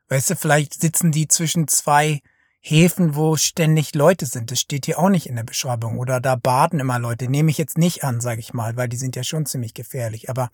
[0.10, 2.20] Weißt du, vielleicht sitzen die zwischen zwei
[2.60, 4.52] Häfen, wo ständig Leute sind.
[4.52, 6.00] Das steht hier auch nicht in der Beschreibung.
[6.00, 7.30] Oder da baden immer Leute.
[7.30, 10.30] Nehme ich jetzt nicht an, sage ich mal, weil die sind ja schon ziemlich gefährlich.
[10.30, 10.52] Aber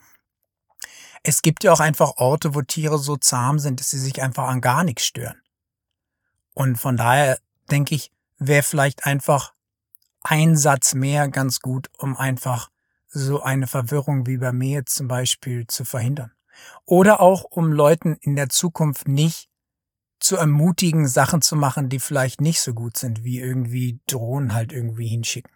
[1.24, 4.48] es gibt ja auch einfach Orte, wo Tiere so zahm sind, dass sie sich einfach
[4.48, 5.42] an gar nichts stören.
[6.54, 7.40] Und von daher
[7.72, 9.54] denke ich, wäre vielleicht einfach
[10.22, 12.70] ein Satz mehr ganz gut, um einfach
[13.08, 16.32] so eine Verwirrung wie bei mir zum Beispiel zu verhindern.
[16.86, 19.50] Oder auch, um Leuten in der Zukunft nicht
[20.20, 24.74] zu ermutigen, Sachen zu machen, die vielleicht nicht so gut sind, wie irgendwie Drohnen halt
[24.74, 25.52] irgendwie hinschicken.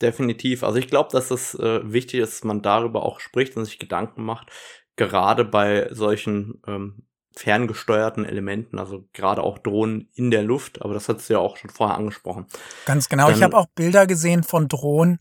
[0.00, 0.62] Definitiv.
[0.62, 3.78] Also ich glaube, dass es äh, wichtig ist, dass man darüber auch spricht und sich
[3.78, 4.52] Gedanken macht,
[4.96, 7.07] gerade bei solchen ähm,
[7.38, 11.56] ferngesteuerten Elementen, also gerade auch Drohnen in der Luft, aber das hat sie ja auch
[11.56, 12.46] schon vorher angesprochen.
[12.84, 13.28] Ganz genau.
[13.28, 15.20] Dann, ich habe auch Bilder gesehen von Drohnen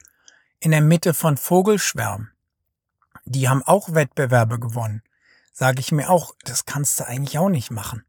[0.60, 2.32] in der Mitte von Vogelschwärmen.
[3.26, 5.04] Die haben auch Wettbewerbe gewonnen.
[5.54, 8.04] Sage ich mir auch, das kannst du eigentlich auch nicht machen.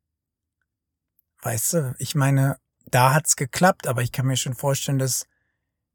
[1.43, 5.27] Weißt du, ich meine, da hat's geklappt, aber ich kann mir schon vorstellen, dass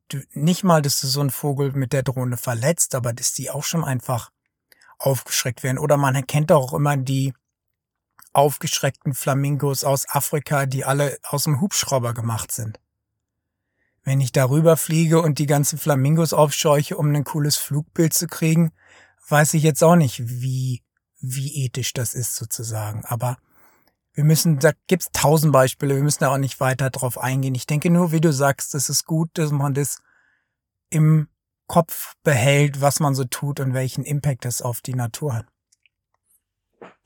[0.10, 3.50] du nicht mal, dass du so einen Vogel mit der Drohne verletzt, aber dass die
[3.50, 4.30] auch schon einfach
[5.00, 5.80] aufgeschreckt werden.
[5.80, 7.34] Oder man erkennt auch immer die
[8.34, 12.80] aufgeschreckten Flamingos aus Afrika, die alle aus dem Hubschrauber gemacht sind.
[14.04, 18.74] Wenn ich darüber fliege und die ganzen Flamingos aufscheuche, um ein cooles Flugbild zu kriegen,
[19.30, 20.84] weiß ich jetzt auch nicht, wie,
[21.22, 23.06] wie ethisch das ist sozusagen.
[23.06, 23.38] Aber
[24.14, 27.56] wir müssen, da gibt's tausend Beispiele, wir müssen da auch nicht weiter drauf eingehen.
[27.56, 30.02] Ich denke nur, wie du sagst, es ist gut, dass man das
[30.90, 31.30] im
[31.68, 35.46] Kopf behält, was man so tut und welchen Impact das auf die Natur hat.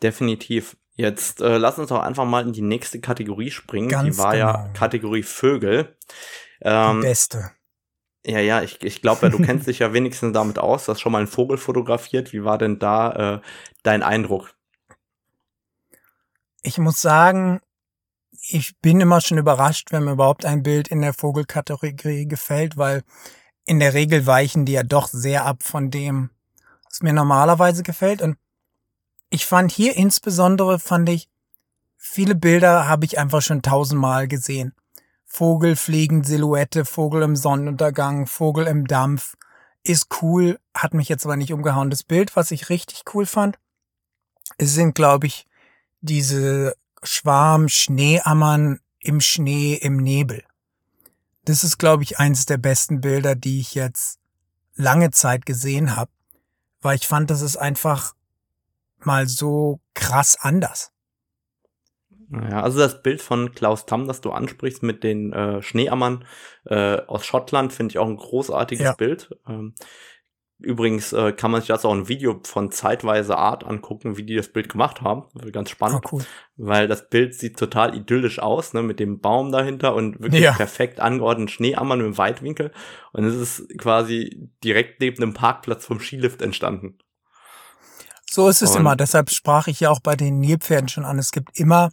[0.02, 0.78] Definitiv.
[0.98, 3.88] Jetzt äh, lass uns doch einfach mal in die nächste Kategorie springen.
[3.88, 4.46] Ganz die war genau.
[4.46, 5.96] ja Kategorie Vögel.
[6.62, 7.52] Ähm, die beste.
[8.26, 11.00] Ja, ja, ich, ich glaube, ja, du kennst dich ja wenigstens damit aus, du hast
[11.00, 12.34] schon mal einen Vogel fotografiert.
[12.34, 13.42] Wie war denn da äh,
[13.84, 14.56] dein Eindruck?
[16.64, 17.62] Ich muss sagen,
[18.50, 23.04] ich bin immer schon überrascht, wenn mir überhaupt ein Bild in der Vogelkategorie gefällt, weil
[23.66, 26.32] in der Regel weichen die ja doch sehr ab von dem,
[26.86, 28.22] was mir normalerweise gefällt.
[28.22, 28.38] Und
[29.30, 31.30] ich fand hier insbesondere, fand ich,
[31.98, 34.74] viele Bilder habe ich einfach schon tausendmal gesehen.
[35.26, 39.36] Vogel fliegen, Silhouette, Vogel im Sonnenuntergang, Vogel im Dampf.
[39.84, 41.90] Ist cool, hat mich jetzt aber nicht umgehauen.
[41.90, 43.58] Das Bild, was ich richtig cool fand,
[44.60, 45.46] sind, glaube ich,
[46.02, 50.44] diese Schwarm Schneeammern im Schnee, im Nebel.
[51.44, 54.20] Das ist, glaube ich, eines der besten Bilder, die ich jetzt
[54.76, 56.12] lange Zeit gesehen habe,
[56.82, 58.13] weil ich fand, das ist einfach
[59.08, 60.91] mal so krass anders.
[62.30, 66.26] Ja, also das Bild von Klaus Tamm, das du ansprichst mit den äh, Schneeammern
[66.65, 68.93] äh, aus Schottland, finde ich auch ein großartiges ja.
[68.93, 69.30] Bild.
[69.48, 69.76] Ähm,
[70.60, 74.36] übrigens äh, kann man sich das auch ein Video von zeitweise Art angucken, wie die
[74.36, 75.24] das Bild gemacht haben.
[75.54, 76.26] Ganz spannend, oh, cool.
[76.58, 80.52] weil das Bild sieht total idyllisch aus, ne, mit dem Baum dahinter und wirklich ja.
[80.52, 82.72] perfekt angeordneten Schneeammern mit dem Weitwinkel.
[83.13, 86.98] Und es ist quasi direkt neben dem Parkplatz vom Skilift entstanden.
[88.38, 88.95] So ist es Und- immer.
[88.95, 91.17] Deshalb sprach ich ja auch bei den Nilpferden schon an.
[91.17, 91.89] Es gibt immer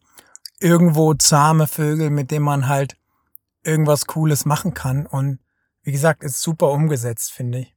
[0.61, 2.99] irgendwo zahme Vögel, mit denen man halt
[3.63, 5.07] irgendwas Cooles machen kann.
[5.07, 5.39] Und
[5.85, 7.75] wie gesagt, ist super umgesetzt, finde ich.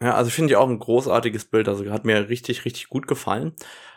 [0.00, 1.66] Ja, also finde ich auch ein großartiges Bild.
[1.66, 3.52] Also hat mir richtig, richtig gut gefallen.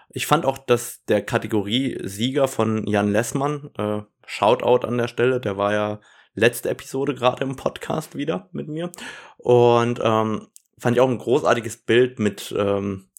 [0.09, 5.57] Ich fand auch, dass der Kategorie-Sieger von Jan Lessmann, äh, Shoutout an der Stelle, der
[5.57, 5.99] war ja
[6.33, 8.91] letzte Episode gerade im Podcast wieder mit mir.
[9.37, 10.47] Und ähm,
[10.79, 13.09] fand ich auch ein großartiges Bild mit ähm,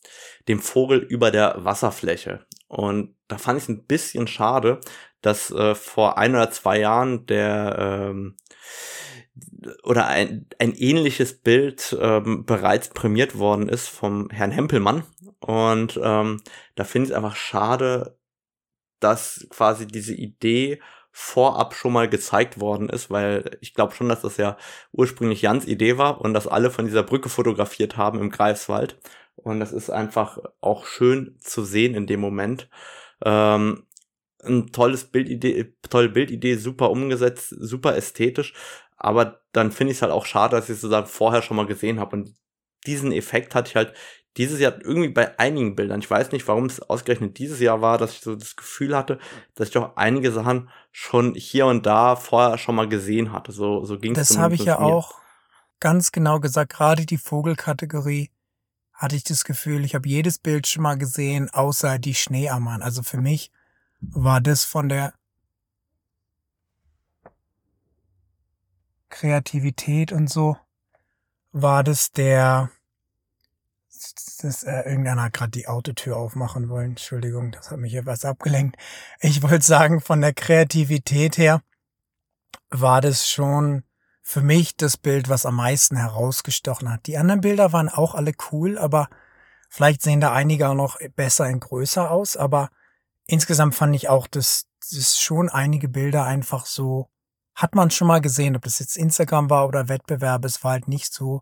[0.49, 2.47] dem Vogel über der Wasserfläche.
[2.69, 4.81] Und da fand ich es ein bisschen schade,
[5.21, 8.37] dass äh, vor ein oder zwei Jahren der ähm,
[9.83, 15.05] oder ein, ein ähnliches Bild ähm, bereits prämiert worden ist vom Herrn Hempelmann.
[15.41, 16.43] Und ähm,
[16.75, 18.19] da finde ich es einfach schade,
[19.01, 20.81] dass quasi diese Idee
[21.11, 24.59] vorab schon mal gezeigt worden ist, weil ich glaube schon, dass das ja
[24.93, 28.99] ursprünglich Jans Idee war und dass alle von dieser Brücke fotografiert haben im Greifswald.
[29.37, 32.69] Und das ist einfach auch schön zu sehen in dem Moment.
[33.25, 33.87] Ähm,
[34.45, 38.55] ein tolles Bildidee, tolle Bildidee, super umgesetzt, super ästhetisch.
[38.97, 41.67] Aber dann finde ich es halt auch schade, dass ich es sozusagen vorher schon mal
[41.67, 42.17] gesehen habe.
[42.17, 42.35] Und
[42.87, 43.93] diesen Effekt hatte ich halt
[44.37, 46.01] dieses Jahr irgendwie bei einigen Bildern.
[46.01, 49.19] Ich weiß nicht, warum es ausgerechnet dieses Jahr war, dass ich so das Gefühl hatte,
[49.55, 53.53] dass ich doch einige Sachen schon hier und da vorher schon mal gesehen hatte.
[53.53, 55.15] So, so ging es Das habe ich ja auch
[55.81, 56.73] ganz genau gesagt.
[56.73, 58.31] Gerade die Vogelkategorie
[58.97, 62.83] hatte ich das Gefühl, ich habe jedes Bild schon mal gesehen, außer die Schneeammern.
[62.83, 63.53] Also für mich
[64.01, 65.13] war das von der
[69.11, 70.57] Kreativität und so,
[71.53, 72.71] war das der,
[74.43, 76.91] das, äh, irgendeiner hat gerade die Autotür aufmachen wollen.
[76.91, 78.77] Entschuldigung, das hat mich etwas abgelenkt.
[79.21, 81.63] Ich wollte sagen, von der Kreativität her
[82.71, 83.85] war das schon
[84.29, 87.07] für mich das Bild, was am meisten herausgestochen hat.
[87.07, 89.09] Die anderen Bilder waren auch alle cool, aber
[89.69, 92.71] vielleicht sehen da einige auch noch besser in größer aus, aber
[93.29, 97.09] insgesamt fand ich auch, dass, dass schon einige Bilder einfach so,
[97.55, 100.89] hat man schon mal gesehen, ob das jetzt Instagram war oder Wettbewerb, es war halt
[100.89, 101.41] nicht so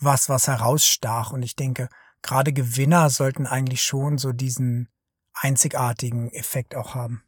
[0.00, 1.30] was, was herausstach.
[1.30, 1.88] Und ich denke,
[2.22, 4.88] gerade Gewinner sollten eigentlich schon so diesen
[5.32, 7.22] einzigartigen Effekt auch haben.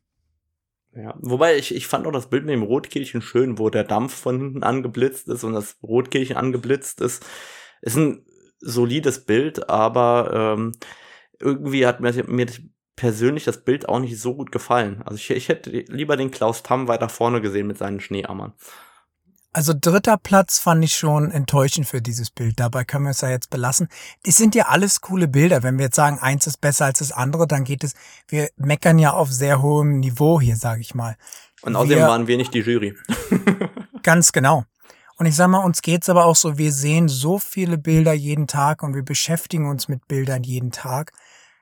[0.94, 4.14] Ja, wobei ich, ich fand auch das Bild mit dem Rotkehlchen schön, wo der Dampf
[4.14, 7.24] von hinten angeblitzt ist und das Rotkehlchen angeblitzt ist.
[7.83, 8.24] Ist ein
[8.61, 10.72] solides Bild, aber ähm,
[11.38, 12.46] irgendwie hat mir, mir
[12.96, 15.03] persönlich das Bild auch nicht so gut gefallen.
[15.05, 18.55] Also ich, ich hätte lieber den Klaus Tamm weiter vorne gesehen mit seinen Schneeammern.
[19.53, 22.61] Also dritter Platz fand ich schon enttäuschend für dieses Bild.
[22.61, 23.89] Dabei können wir es ja jetzt belassen.
[24.25, 25.63] Es sind ja alles coole Bilder.
[25.63, 27.95] Wenn wir jetzt sagen, eins ist besser als das andere, dann geht es,
[28.29, 31.17] wir meckern ja auf sehr hohem Niveau hier, sage ich mal.
[31.63, 32.95] Und außerdem wir, waren wir nicht die Jury.
[34.03, 34.65] ganz genau.
[35.17, 38.47] Und ich sag mal, uns geht's aber auch so, wir sehen so viele Bilder jeden
[38.47, 41.13] Tag und wir beschäftigen uns mit Bildern jeden Tag,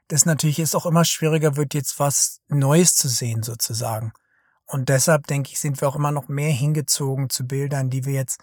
[0.09, 4.13] dass natürlich es auch immer schwieriger wird, jetzt was Neues zu sehen sozusagen.
[4.67, 8.15] Und deshalb denke ich, sind wir auch immer noch mehr hingezogen zu Bildern, die wir
[8.15, 8.41] jetzt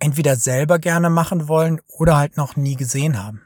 [0.00, 3.42] entweder selber gerne machen wollen oder halt noch nie gesehen haben.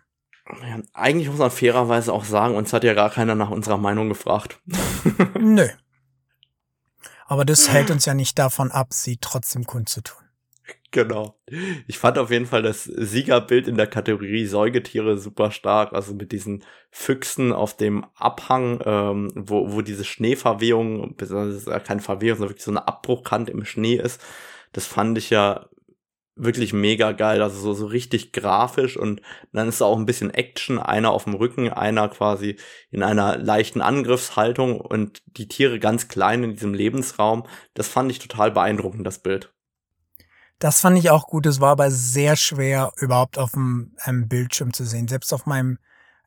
[0.63, 4.09] Ja, eigentlich muss man fairerweise auch sagen, uns hat ja gar keiner nach unserer Meinung
[4.09, 4.61] gefragt.
[5.39, 5.69] Nö.
[7.27, 10.26] Aber das hält uns ja nicht davon ab, sie trotzdem kundzutun.
[10.93, 11.39] Genau.
[11.87, 15.93] Ich fand auf jeden Fall das Siegerbild in der Kategorie Säugetiere super stark.
[15.93, 22.39] Also mit diesen Füchsen auf dem Abhang, ähm, wo, wo diese Schneeverwehung, besonders keine Verwehung,
[22.39, 24.23] sondern wirklich so eine Abbruchkante im Schnee ist.
[24.73, 25.69] Das fand ich ja
[26.37, 27.43] wirklich mega geil.
[27.43, 29.21] Also so, so richtig grafisch und
[29.53, 30.79] dann ist da auch ein bisschen Action.
[30.79, 32.57] Einer auf dem Rücken, einer quasi
[32.91, 37.47] in einer leichten Angriffshaltung und die Tiere ganz klein in diesem Lebensraum.
[37.75, 39.53] Das fand ich total beeindruckend, das Bild.
[40.59, 41.47] Das fand ich auch gut.
[41.47, 45.09] Es war aber sehr schwer, überhaupt auf dem ähm, Bildschirm zu sehen.
[45.09, 45.79] Selbst auf meinem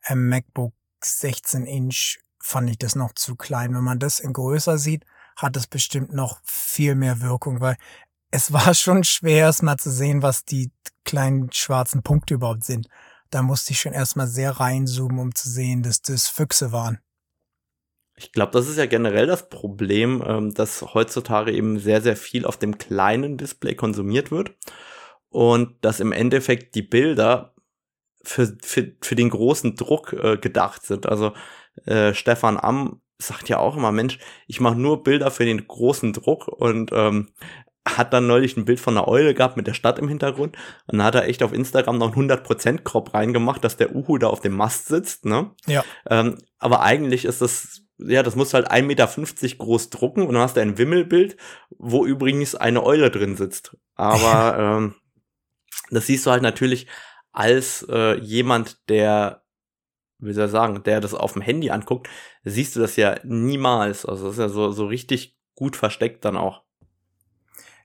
[0.06, 3.74] ähm, MacBook 16 Inch fand ich das noch zu klein.
[3.74, 5.04] Wenn man das in größer sieht,
[5.36, 7.76] hat es bestimmt noch viel mehr Wirkung, weil
[8.30, 10.70] es war schon schwer, erstmal zu sehen, was die
[11.04, 12.88] kleinen schwarzen Punkte überhaupt sind.
[13.30, 16.98] Da musste ich schon erstmal sehr reinzoomen, um zu sehen, dass das Füchse waren.
[18.20, 22.44] Ich glaube, das ist ja generell das Problem, ähm, dass heutzutage eben sehr, sehr viel
[22.44, 24.52] auf dem kleinen Display konsumiert wird
[25.30, 27.54] und dass im Endeffekt die Bilder
[28.22, 31.06] für, für, für den großen Druck äh, gedacht sind.
[31.06, 31.32] Also
[31.86, 36.12] äh, Stefan Amm sagt ja auch immer, Mensch, ich mache nur Bilder für den großen
[36.12, 37.28] Druck und ähm,
[37.88, 40.56] hat dann neulich ein Bild von einer Eule gehabt mit der Stadt im Hintergrund
[40.86, 44.18] und dann hat er echt auf Instagram noch einen 100% Crop reingemacht, dass der Uhu
[44.18, 45.52] da auf dem Mast sitzt, ne?
[45.66, 45.82] Ja.
[46.08, 50.34] Ähm, aber eigentlich ist das ja, das musst du halt 1,50 Meter groß drucken und
[50.34, 51.36] dann hast du ein Wimmelbild,
[51.70, 53.76] wo übrigens eine Eule drin sitzt.
[53.94, 54.94] Aber ähm,
[55.90, 56.86] das siehst du halt natürlich
[57.32, 59.42] als äh, jemand, der
[60.20, 62.08] wie soll ich sagen, der das auf dem Handy anguckt,
[62.44, 64.04] siehst du das ja niemals.
[64.04, 66.62] Also das ist ja so, so richtig gut versteckt dann auch.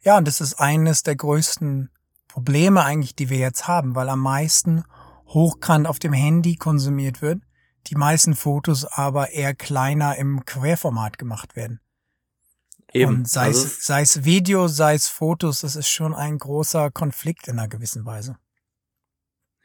[0.01, 1.89] Ja, und das ist eines der größten
[2.27, 4.83] Probleme eigentlich, die wir jetzt haben, weil am meisten
[5.27, 7.41] hochkant auf dem Handy konsumiert wird,
[7.87, 11.79] die meisten Fotos aber eher kleiner im Querformat gemacht werden.
[12.93, 13.11] Eben.
[13.11, 16.91] Und sei, also es, sei es Video, sei es Fotos, das ist schon ein großer
[16.91, 18.37] Konflikt in einer gewissen Weise.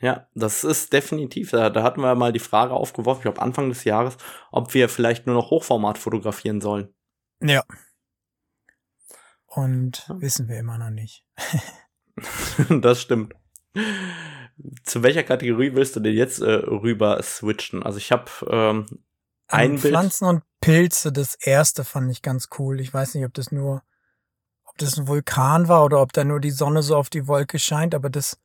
[0.00, 1.50] Ja, das ist definitiv.
[1.50, 4.16] Da, da hatten wir mal die Frage aufgeworfen, ich glaube Anfang des Jahres,
[4.50, 6.92] ob wir vielleicht nur noch Hochformat fotografieren sollen.
[7.40, 7.62] Ja.
[9.46, 10.20] Und ja.
[10.20, 11.24] wissen wir immer noch nicht.
[12.80, 13.34] das stimmt.
[14.84, 17.82] Zu welcher Kategorie willst du denn jetzt äh, rüber switchen?
[17.82, 18.86] Also ich habe ähm,
[19.48, 19.82] ein Bild.
[19.82, 22.80] Pflanzen und Pilze, das erste fand ich ganz cool.
[22.80, 23.82] Ich weiß nicht, ob das nur,
[24.64, 27.58] ob das ein Vulkan war oder ob da nur die Sonne so auf die Wolke
[27.58, 28.38] scheint, aber das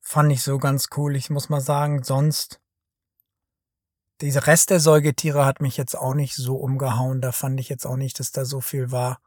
[0.00, 1.16] fand ich so ganz cool.
[1.16, 2.60] Ich muss mal sagen, sonst
[4.20, 7.20] dieser Rest der Säugetiere hat mich jetzt auch nicht so umgehauen.
[7.20, 9.20] Da fand ich jetzt auch nicht, dass da so viel war,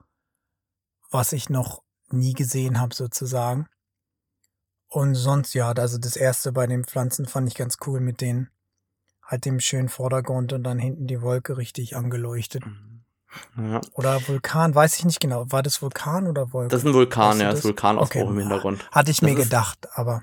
[1.10, 3.67] was ich noch nie gesehen habe sozusagen.
[4.93, 8.49] Und sonst ja, also das erste bei den Pflanzen fand ich ganz cool mit den
[9.23, 12.63] halt dem schönen Vordergrund und dann hinten die Wolke richtig angeleuchtet.
[13.58, 13.82] Ja.
[13.93, 15.51] Oder Vulkan, weiß ich nicht genau.
[15.51, 16.69] War das Vulkan oder Wolke?
[16.69, 18.29] Das ist ein Vulkan, weißt ja, das ist Vulkanausbruch okay.
[18.29, 18.88] im Hintergrund.
[18.91, 20.21] Hatte ich das mir gedacht, aber.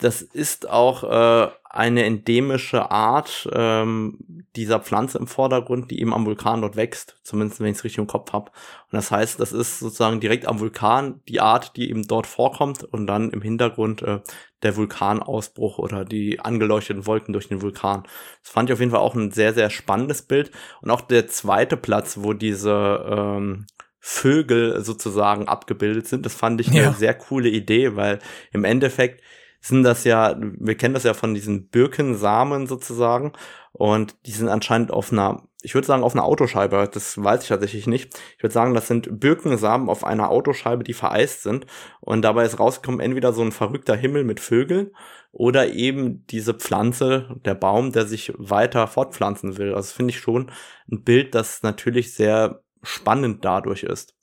[0.00, 4.18] Das ist auch äh, eine endemische Art ähm,
[4.56, 7.98] dieser Pflanze im Vordergrund, die eben am Vulkan dort wächst, zumindest wenn ich es richtig
[7.98, 8.50] im Kopf habe.
[8.50, 12.82] Und das heißt, das ist sozusagen direkt am Vulkan die Art, die eben dort vorkommt
[12.82, 14.20] und dann im Hintergrund äh,
[14.62, 18.02] der Vulkanausbruch oder die angeleuchteten Wolken durch den Vulkan.
[18.42, 20.50] Das fand ich auf jeden Fall auch ein sehr, sehr spannendes Bild.
[20.80, 23.66] Und auch der zweite Platz, wo diese ähm,
[23.98, 26.88] Vögel sozusagen abgebildet sind, das fand ich ja.
[26.88, 28.18] eine sehr coole Idee, weil
[28.50, 29.22] im Endeffekt
[29.60, 33.32] sind das ja, wir kennen das ja von diesen Birkensamen sozusagen
[33.72, 37.48] und die sind anscheinend auf einer, ich würde sagen auf einer Autoscheibe, das weiß ich
[37.50, 38.18] tatsächlich nicht.
[38.36, 41.66] Ich würde sagen, das sind Birkensamen auf einer Autoscheibe, die vereist sind
[42.00, 44.92] und dabei ist rausgekommen entweder so ein verrückter Himmel mit Vögeln
[45.32, 49.74] oder eben diese Pflanze, der Baum, der sich weiter fortpflanzen will.
[49.74, 50.50] Also finde ich schon
[50.90, 54.16] ein Bild, das natürlich sehr spannend dadurch ist.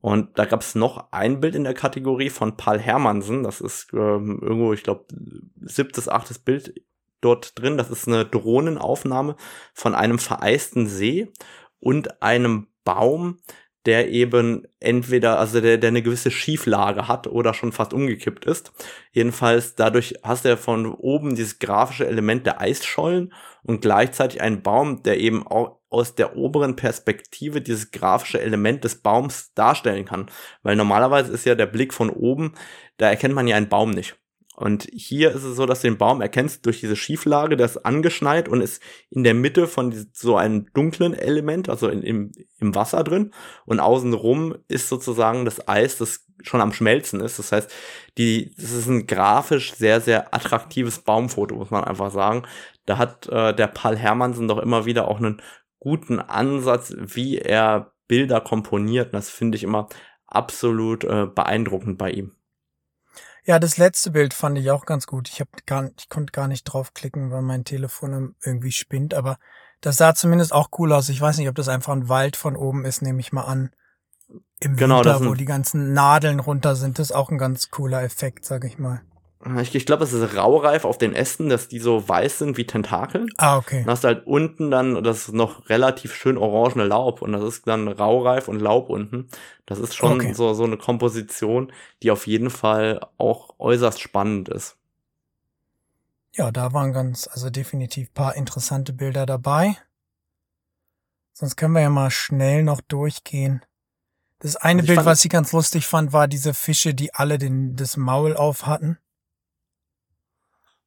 [0.00, 3.42] Und da gab es noch ein Bild in der Kategorie von Paul Hermansen.
[3.42, 5.06] Das ist ähm, irgendwo, ich glaube,
[5.62, 6.74] siebtes, achtes Bild
[7.20, 7.76] dort drin.
[7.76, 9.36] Das ist eine Drohnenaufnahme
[9.74, 11.32] von einem vereisten See
[11.80, 13.38] und einem Baum,
[13.86, 18.72] der eben entweder, also der, der eine gewisse Schieflage hat oder schon fast umgekippt ist.
[19.12, 24.62] Jedenfalls dadurch hast du ja von oben dieses grafische Element der Eisschollen und gleichzeitig einen
[24.62, 30.26] Baum, der eben auch aus der oberen Perspektive dieses grafische Element des Baums darstellen kann.
[30.62, 32.54] Weil normalerweise ist ja der Blick von oben,
[32.96, 34.16] da erkennt man ja einen Baum nicht.
[34.56, 37.84] Und hier ist es so, dass du den Baum erkennst durch diese Schieflage, der ist
[37.84, 42.74] angeschneit und ist in der Mitte von so einem dunklen Element, also in, im, im
[42.74, 43.32] Wasser drin.
[43.66, 47.38] Und außenrum ist sozusagen das Eis, das schon am Schmelzen ist.
[47.38, 47.70] Das heißt,
[48.16, 52.44] die, das ist ein grafisch sehr, sehr attraktives Baumfoto, muss man einfach sagen.
[52.86, 55.42] Da hat äh, der Paul Hermansen doch immer wieder auch einen
[55.80, 59.08] guten Ansatz, wie er Bilder komponiert.
[59.08, 59.88] Und das finde ich immer
[60.26, 62.35] absolut äh, beeindruckend bei ihm.
[63.46, 65.28] Ja, das letzte Bild fand ich auch ganz gut.
[65.28, 69.14] Ich habe gar, ich konnte gar nicht draufklicken, weil mein Telefon irgendwie spinnt.
[69.14, 69.38] Aber
[69.80, 71.08] das sah zumindest auch cool aus.
[71.08, 73.70] Ich weiß nicht, ob das einfach ein Wald von oben ist, nehme ich mal an.
[74.58, 78.02] Im genau, Winter, wo die ganzen Nadeln runter sind, das ist auch ein ganz cooler
[78.02, 79.02] Effekt, sag ich mal.
[79.60, 82.66] Ich, ich glaube, es ist raureif auf den Ästen, dass die so weiß sind wie
[82.66, 83.28] Tentakel.
[83.36, 83.80] Ah, okay.
[83.80, 87.68] Dann hast du halt unten dann das noch relativ schön orangene Laub und das ist
[87.68, 89.28] dann raureif und Laub unten.
[89.66, 90.32] Das ist schon okay.
[90.32, 91.70] so, so eine Komposition,
[92.02, 94.78] die auf jeden Fall auch äußerst spannend ist.
[96.34, 99.76] Ja, da waren ganz, also definitiv paar interessante Bilder dabei.
[101.34, 103.64] Sonst können wir ja mal schnell noch durchgehen.
[104.38, 107.76] Das eine also Bild, was ich ganz lustig fand, war diese Fische, die alle den,
[107.76, 108.98] das Maul auf hatten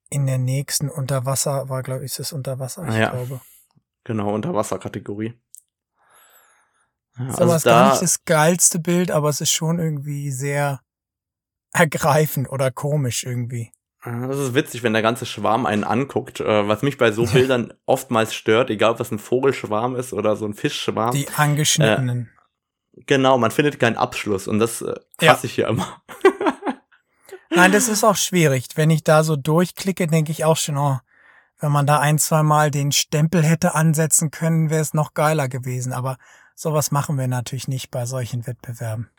[0.10, 3.12] in der nächsten Unterwasser war, glaube ich, ist es Unterwasser, ich ja.
[3.12, 3.42] glaube.
[4.04, 5.34] Genau, Unterwasserkategorie.
[7.18, 10.82] Ja, ist also da, gar nicht das geilste Bild, aber es ist schon irgendwie sehr
[11.74, 13.72] ergreifend oder komisch irgendwie.
[14.04, 16.40] Das ist witzig, wenn der ganze Schwarm einen anguckt.
[16.40, 20.38] Äh, was mich bei so Bildern oftmals stört, egal ob das ein Vogelschwarm ist oder
[20.38, 21.12] so ein Fischschwarm.
[21.12, 22.30] Die angeschnittenen.
[22.96, 25.40] Äh, genau, man findet keinen Abschluss und das äh, hasse ja.
[25.44, 26.02] ich hier immer.
[27.50, 28.68] Nein, das ist auch schwierig.
[28.76, 31.00] Wenn ich da so durchklicke, denke ich auch schon, oh,
[31.60, 35.50] wenn man da ein, zwei Mal den Stempel hätte ansetzen können, wäre es noch geiler
[35.50, 35.92] gewesen.
[35.92, 36.18] Aber
[36.56, 39.10] sowas machen wir natürlich nicht bei solchen Wettbewerben.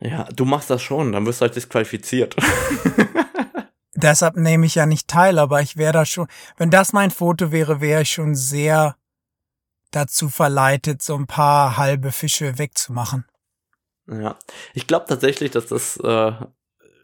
[0.00, 2.36] Ja, du machst das schon, dann wirst du halt disqualifiziert.
[3.94, 7.52] deshalb nehme ich ja nicht teil, aber ich wäre da schon, wenn das mein Foto
[7.52, 8.96] wäre, wäre ich schon sehr
[9.92, 13.26] dazu verleitet, so ein paar halbe Fische wegzumachen.
[14.08, 14.36] Ja,
[14.74, 16.32] ich glaube tatsächlich, dass das äh,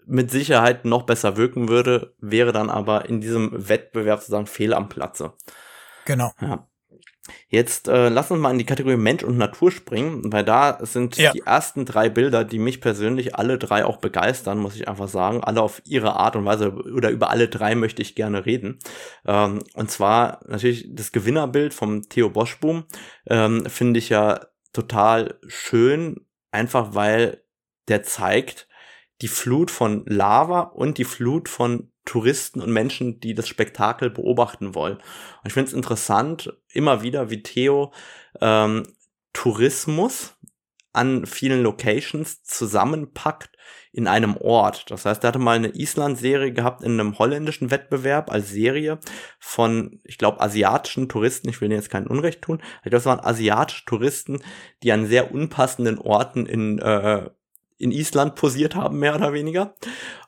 [0.09, 4.89] mit Sicherheit noch besser wirken würde, wäre dann aber in diesem Wettbewerb sozusagen fehl am
[4.89, 5.35] Platze.
[6.05, 6.33] Genau.
[6.41, 6.67] Ja.
[7.49, 11.19] Jetzt äh, lass uns mal in die Kategorie Mensch und Natur springen, weil da sind
[11.19, 11.33] ja.
[11.33, 15.45] die ersten drei Bilder, die mich persönlich alle drei auch begeistern, muss ich einfach sagen.
[15.45, 18.79] Alle auf ihre Art und Weise oder über alle drei möchte ich gerne reden.
[19.27, 22.85] Ähm, und zwar natürlich das Gewinnerbild vom Theo Boschboom
[23.27, 24.41] ähm, finde ich ja
[24.73, 27.43] total schön, einfach weil
[27.89, 28.68] der zeigt
[29.21, 34.75] die Flut von Lava und die Flut von Touristen und Menschen, die das Spektakel beobachten
[34.75, 34.97] wollen.
[34.97, 37.93] Und ich finde es interessant, immer wieder, wie Theo
[38.41, 38.85] ähm,
[39.33, 40.35] Tourismus
[40.93, 43.57] an vielen Locations zusammenpackt
[43.93, 44.91] in einem Ort.
[44.91, 48.99] Das heißt, er hatte mal eine Island-Serie gehabt in einem holländischen Wettbewerb als Serie
[49.39, 51.49] von, ich glaube, asiatischen Touristen.
[51.49, 52.63] Ich will jetzt kein Unrecht tun.
[52.79, 54.41] Ich glaube, es waren asiatische Touristen,
[54.83, 57.31] die an sehr unpassenden Orten in, äh,
[57.79, 59.75] in Island posiert haben, mehr oder weniger.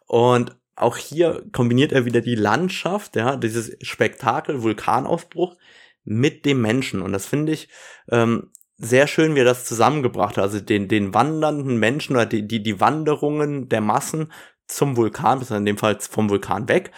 [0.06, 5.56] Und auch hier kombiniert er wieder die Landschaft, ja, dieses Spektakel, Vulkanausbruch
[6.04, 7.02] mit dem Menschen.
[7.02, 7.68] Und das finde ich
[8.10, 10.44] ähm, sehr schön, wie er das zusammengebracht hat.
[10.44, 14.32] Also den, den wandernden Menschen oder die, die, die Wanderungen der Massen
[14.66, 16.92] zum Vulkan, in dem Fall vom Vulkan weg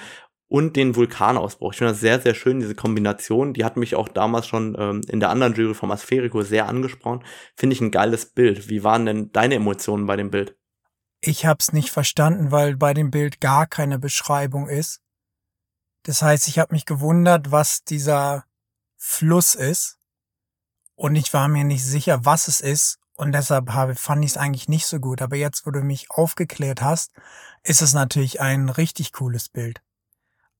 [0.52, 1.72] und den Vulkanausbruch.
[1.72, 3.54] Ich finde das sehr, sehr schön, diese Kombination.
[3.54, 7.24] Die hat mich auch damals schon ähm, in der anderen Jury vom Aspherico sehr angesprochen.
[7.56, 8.68] Finde ich ein geiles Bild.
[8.68, 10.54] Wie waren denn deine Emotionen bei dem Bild?
[11.22, 15.00] Ich hab's nicht verstanden, weil bei dem Bild gar keine Beschreibung ist.
[16.02, 18.44] Das heißt, ich habe mich gewundert, was dieser
[18.98, 20.00] Fluss ist.
[20.96, 22.98] Und ich war mir nicht sicher, was es ist.
[23.14, 25.22] Und deshalb habe, fand ich es eigentlich nicht so gut.
[25.22, 27.10] Aber jetzt, wo du mich aufgeklärt hast,
[27.62, 29.80] ist es natürlich ein richtig cooles Bild.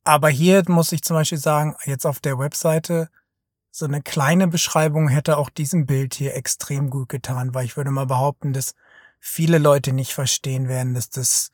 [0.05, 3.09] Aber hier muss ich zum Beispiel sagen, jetzt auf der Webseite,
[3.71, 7.91] so eine kleine Beschreibung hätte auch diesem Bild hier extrem gut getan, weil ich würde
[7.91, 8.75] mal behaupten, dass
[9.19, 11.53] viele Leute nicht verstehen werden, dass das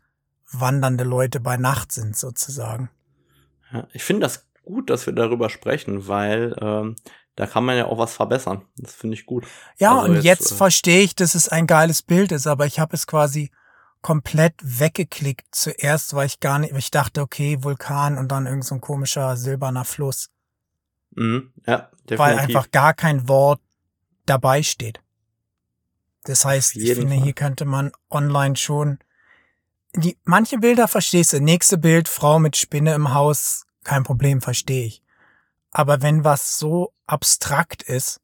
[0.50, 2.90] wandernde Leute bei Nacht sind, sozusagen.
[3.72, 6.96] Ja, ich finde das gut, dass wir darüber sprechen, weil ähm,
[7.36, 8.62] da kann man ja auch was verbessern.
[8.76, 9.46] Das finde ich gut.
[9.78, 12.66] Ja, also und jetzt, jetzt äh, verstehe ich, dass es ein geiles Bild ist, aber
[12.66, 13.50] ich habe es quasi
[14.02, 18.74] komplett weggeklickt zuerst, weil ich gar nicht, ich dachte, okay, Vulkan und dann irgend so
[18.74, 20.30] ein komischer silberner Fluss.
[21.10, 22.18] Mhm, ja, definitiv.
[22.18, 23.60] Weil einfach gar kein Wort
[24.26, 25.00] dabei steht.
[26.24, 27.24] Das heißt, ich finde, Fall.
[27.24, 28.98] hier könnte man online schon
[29.94, 31.40] die, manche Bilder verstehst du.
[31.40, 35.02] Nächste Bild, Frau mit Spinne im Haus, kein Problem, verstehe ich.
[35.70, 38.20] Aber wenn was so abstrakt ist,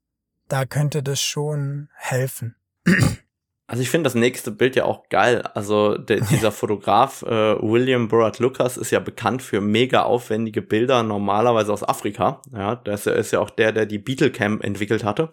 [0.49, 2.55] da könnte das schon helfen.
[3.67, 5.43] Also ich finde das nächste Bild ja auch geil.
[5.55, 11.03] Also der, dieser Fotograf äh, William Borat Lucas ist ja bekannt für mega aufwendige Bilder,
[11.03, 12.43] normalerweise aus Afrika.
[12.53, 15.31] Ja, das ist ja auch der, der die Beetle Cam entwickelt hatte.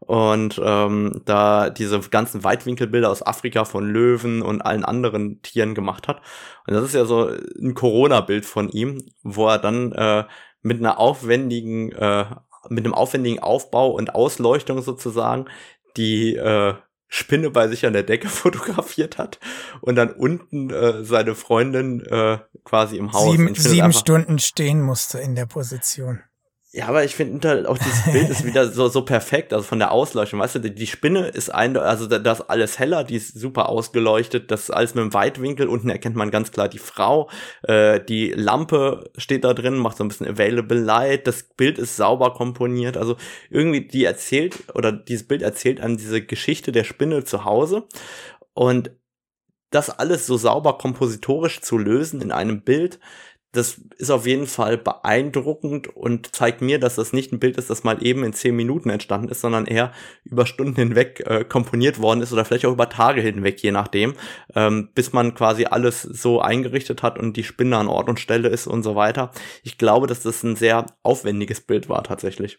[0.00, 6.08] Und ähm, da diese ganzen Weitwinkelbilder aus Afrika von Löwen und allen anderen Tieren gemacht
[6.08, 6.20] hat.
[6.66, 7.30] Und das ist ja so
[7.60, 10.24] ein Corona-Bild von ihm, wo er dann äh,
[10.62, 12.24] mit einer aufwendigen, äh,
[12.70, 15.46] mit einem aufwendigen Aufbau und Ausleuchtung sozusagen
[15.96, 16.74] die äh,
[17.14, 19.38] Spinne bei sich an der Decke fotografiert hat
[19.80, 23.30] und dann unten äh, seine Freundin äh, quasi im Haus.
[23.30, 26.22] Sieben, sieben Stunden stehen musste in der Position.
[26.76, 29.92] Ja, aber ich finde auch dieses Bild ist wieder so, so perfekt, also von der
[29.92, 33.68] Ausleuchtung, weißt du, die, die Spinne ist ein, also das alles heller, die ist super
[33.68, 37.30] ausgeleuchtet, das ist alles mit einem Weitwinkel, unten erkennt man ganz klar die Frau,
[37.62, 41.94] äh, die Lampe steht da drin, macht so ein bisschen Available Light, das Bild ist
[41.94, 43.14] sauber komponiert, also
[43.50, 47.84] irgendwie die erzählt, oder dieses Bild erzählt an diese Geschichte der Spinne zu Hause.
[48.52, 48.90] Und
[49.70, 52.98] das alles so sauber kompositorisch zu lösen in einem Bild,
[53.54, 57.70] das ist auf jeden Fall beeindruckend und zeigt mir, dass das nicht ein Bild ist,
[57.70, 59.92] das mal eben in zehn Minuten entstanden ist, sondern eher
[60.24, 64.14] über Stunden hinweg äh, komponiert worden ist oder vielleicht auch über Tage hinweg, je nachdem,
[64.54, 68.48] ähm, bis man quasi alles so eingerichtet hat und die Spinne an Ort und Stelle
[68.48, 69.30] ist und so weiter.
[69.62, 72.58] Ich glaube, dass das ein sehr aufwendiges Bild war tatsächlich.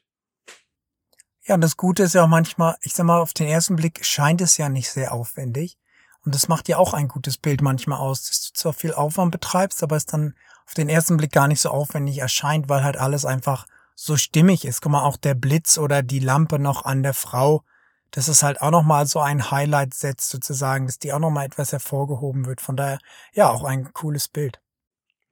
[1.43, 4.03] Ja, und das Gute ist ja auch manchmal, ich sag mal, auf den ersten Blick
[4.03, 5.77] scheint es ja nicht sehr aufwendig.
[6.25, 9.31] Und das macht ja auch ein gutes Bild manchmal aus, dass du zwar viel Aufwand
[9.31, 10.33] betreibst, aber es dann
[10.65, 14.65] auf den ersten Blick gar nicht so aufwendig erscheint, weil halt alles einfach so stimmig
[14.65, 14.81] ist.
[14.81, 17.63] Guck mal, auch der Blitz oder die Lampe noch an der Frau,
[18.11, 21.73] das ist halt auch nochmal so ein Highlight setzt sozusagen, dass die auch nochmal etwas
[21.73, 22.61] hervorgehoben wird.
[22.61, 22.99] Von daher,
[23.33, 24.61] ja, auch ein cooles Bild.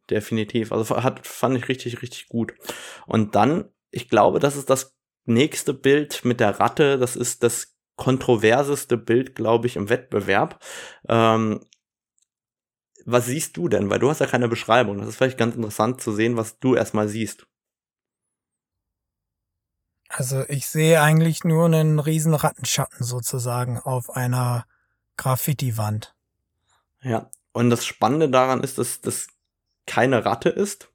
[0.10, 0.74] Definitiv.
[0.74, 2.54] Also hat, fand ich richtig, richtig gut.
[3.06, 4.94] Und dann, ich glaube, das ist das
[5.26, 6.98] nächste Bild mit der Ratte.
[6.98, 10.62] Das ist das kontroverseste Bild, glaube ich, im Wettbewerb.
[11.08, 11.62] Ähm,
[13.06, 13.90] was siehst du denn?
[13.90, 15.00] Weil du hast ja keine Beschreibung.
[15.00, 17.46] Das ist vielleicht ganz interessant zu sehen, was du erstmal siehst.
[20.10, 24.66] Also ich sehe eigentlich nur einen riesen Rattenschatten sozusagen auf einer
[25.18, 26.14] Graffiti-Wand.
[27.02, 29.28] Ja, und das Spannende daran ist, dass das
[29.86, 30.90] keine Ratte ist,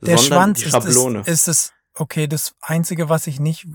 [0.00, 1.20] der Schwanz die Schablone.
[1.20, 3.66] Ist, ist es, okay, das Einzige, was ich nicht,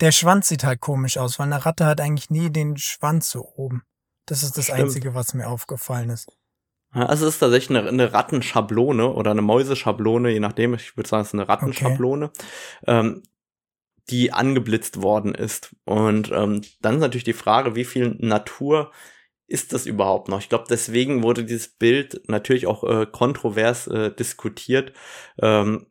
[0.00, 3.46] der Schwanz sieht halt komisch aus, weil eine Ratte hat eigentlich nie den Schwanz so
[3.56, 3.84] oben.
[4.26, 4.80] Das ist das Stimmt.
[4.80, 6.30] Einzige, was mir aufgefallen ist.
[6.92, 11.22] Also es ist tatsächlich eine, eine Rattenschablone oder eine Mäuseschablone, je nachdem, ich würde sagen,
[11.22, 12.44] es ist eine Rattenschablone, okay.
[12.86, 13.22] ähm,
[14.10, 15.74] die angeblitzt worden ist.
[15.84, 18.92] Und ähm, dann ist natürlich die Frage, wie viel Natur
[19.46, 20.40] ist das überhaupt noch?
[20.40, 24.92] Ich glaube, deswegen wurde dieses Bild natürlich auch äh, kontrovers äh, diskutiert.
[25.40, 25.86] Ähm,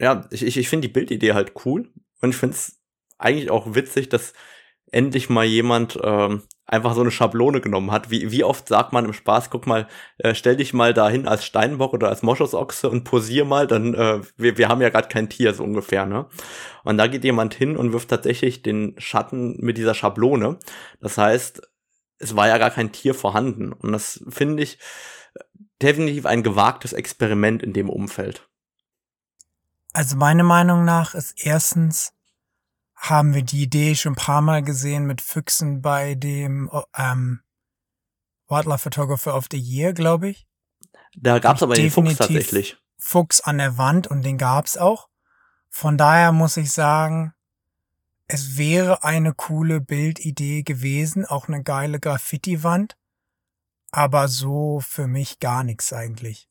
[0.00, 1.90] ja, ich, ich, ich finde die Bildidee halt cool
[2.20, 2.80] und ich finde es
[3.18, 4.32] eigentlich auch witzig, dass
[4.90, 8.10] endlich mal jemand ähm, einfach so eine Schablone genommen hat.
[8.10, 9.88] Wie, wie oft sagt man im Spaß, guck mal,
[10.18, 14.20] äh, stell dich mal dahin als Steinbock oder als Moschusochse und posier mal, dann äh,
[14.36, 16.26] wir, wir haben ja gerade kein Tier so ungefähr, ne?
[16.84, 20.58] Und da geht jemand hin und wirft tatsächlich den Schatten mit dieser Schablone.
[21.00, 21.62] Das heißt,
[22.18, 23.72] es war ja gar kein Tier vorhanden.
[23.72, 24.78] Und das finde ich
[25.82, 28.48] definitiv ein gewagtes Experiment in dem Umfeld.
[29.92, 32.12] Also meine Meinung nach ist erstens,
[32.98, 37.40] haben wir die Idee schon ein paar Mal gesehen mit Füchsen bei dem ähm,
[38.48, 40.46] Wildlife Photographer of the Year, glaube ich.
[41.16, 42.76] Da gab es aber den Fuchs tatsächlich.
[42.98, 45.08] Fuchs an der Wand und den gab's auch.
[45.70, 47.34] Von daher muss ich sagen,
[48.26, 52.96] es wäre eine coole Bildidee gewesen, auch eine geile Graffiti-Wand,
[53.90, 56.48] aber so für mich gar nichts eigentlich.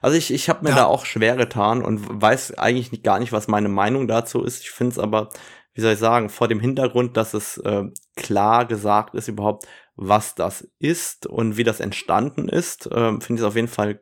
[0.00, 0.76] Also ich, ich habe mir ja.
[0.76, 4.62] da auch schwer getan und weiß eigentlich nicht, gar nicht, was meine Meinung dazu ist.
[4.62, 5.28] Ich finde es aber,
[5.74, 7.84] wie soll ich sagen, vor dem Hintergrund, dass es äh,
[8.16, 13.40] klar gesagt ist überhaupt, was das ist und wie das entstanden ist, äh, finde ich
[13.40, 14.00] es auf jeden Fall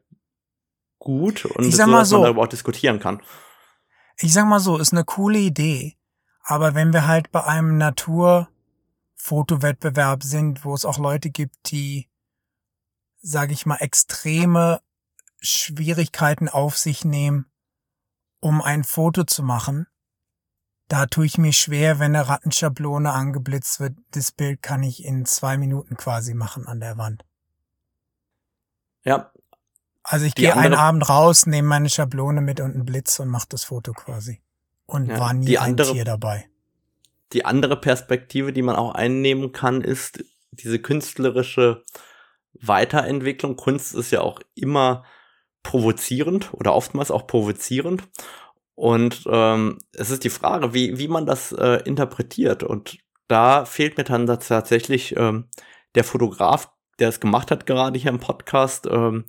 [0.99, 3.23] gut und so, mal so, man darüber auch diskutieren kann.
[4.19, 5.97] Ich sag mal so, ist eine coole Idee,
[6.43, 12.09] aber wenn wir halt bei einem Naturfotowettbewerb sind, wo es auch Leute gibt, die,
[13.21, 14.81] sage ich mal, extreme
[15.41, 17.47] Schwierigkeiten auf sich nehmen,
[18.41, 19.87] um ein Foto zu machen.
[20.89, 23.97] Da tue ich mir schwer, wenn eine Rattenschablone angeblitzt wird.
[24.12, 27.24] Das Bild kann ich in zwei Minuten quasi machen an der Wand.
[29.03, 29.32] Ja.
[30.05, 33.47] Also ich gehe einen Abend raus, nehme meine Schablone mit und einen Blitz und mache
[33.49, 34.41] das Foto quasi.
[34.87, 36.49] Und ja, war nie ein andere, Tier dabei.
[37.32, 41.82] Die andere Perspektive, die man auch einnehmen kann, ist diese künstlerische
[42.53, 43.57] Weiterentwicklung.
[43.57, 45.05] Kunst ist ja auch immer
[45.67, 48.05] provozierend oder oftmals auch provozierend.
[48.77, 52.62] Und ähm, es ist die Frage, wie, wie man das äh, interpretiert.
[52.62, 55.49] Und da fehlt mir dann tatsächlich ähm,
[55.97, 59.25] der Fotograf, der es gemacht hat, gerade hier im Podcast, ähm,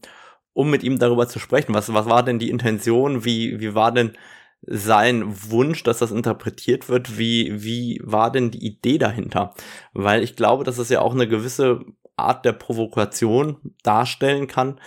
[0.54, 1.74] um mit ihm darüber zu sprechen.
[1.74, 3.26] Was, was war denn die Intention?
[3.26, 4.16] Wie, wie war denn
[4.62, 7.18] sein Wunsch, dass das interpretiert wird?
[7.18, 9.56] Wie, wie war denn die Idee dahinter?
[9.94, 11.80] Weil ich glaube, dass es ja auch eine gewisse
[12.16, 14.80] Art der Provokation darstellen kann,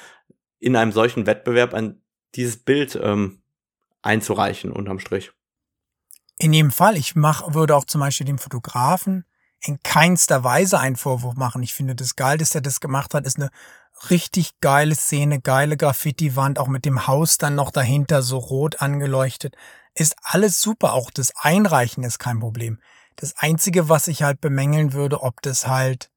[0.60, 2.00] in einem solchen Wettbewerb ein,
[2.34, 3.42] dieses Bild ähm,
[4.02, 5.32] einzureichen unterm Strich.
[6.38, 6.96] In jedem Fall.
[6.96, 9.24] Ich mach, würde auch zum Beispiel dem Fotografen
[9.62, 11.62] in keinster Weise einen Vorwurf machen.
[11.62, 13.50] Ich finde das geil, dass er das gemacht hat, ist eine
[14.08, 19.56] richtig geile Szene, geile Graffiti-Wand, auch mit dem Haus dann noch dahinter so rot angeleuchtet.
[19.94, 20.94] Ist alles super.
[20.94, 22.80] Auch das Einreichen ist kein Problem.
[23.16, 26.10] Das einzige, was ich halt bemängeln würde, ob das halt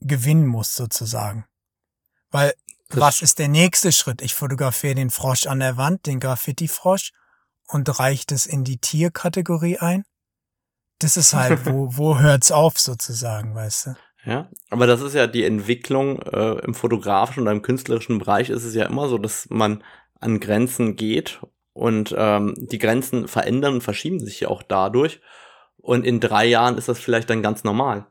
[0.00, 1.46] gewinnen muss sozusagen.
[2.30, 2.52] Weil
[2.96, 4.22] was ist der nächste Schritt?
[4.22, 7.12] Ich fotografiere den Frosch an der Wand, den Graffiti-Frosch
[7.68, 10.04] und reiche das in die Tierkategorie ein.
[10.98, 13.94] Das ist halt, wo, wo hört's auf sozusagen, weißt du?
[14.24, 18.64] Ja, aber das ist ja die Entwicklung äh, im fotografischen oder im künstlerischen Bereich ist
[18.64, 19.84] es ja immer so, dass man
[20.18, 21.40] an Grenzen geht
[21.74, 25.20] und ähm, die Grenzen verändern und verschieben sich ja auch dadurch.
[25.76, 28.06] Und in drei Jahren ist das vielleicht dann ganz normal.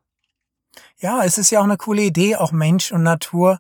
[0.98, 3.60] Ja, es ist ja auch eine coole Idee, auch Mensch und Natur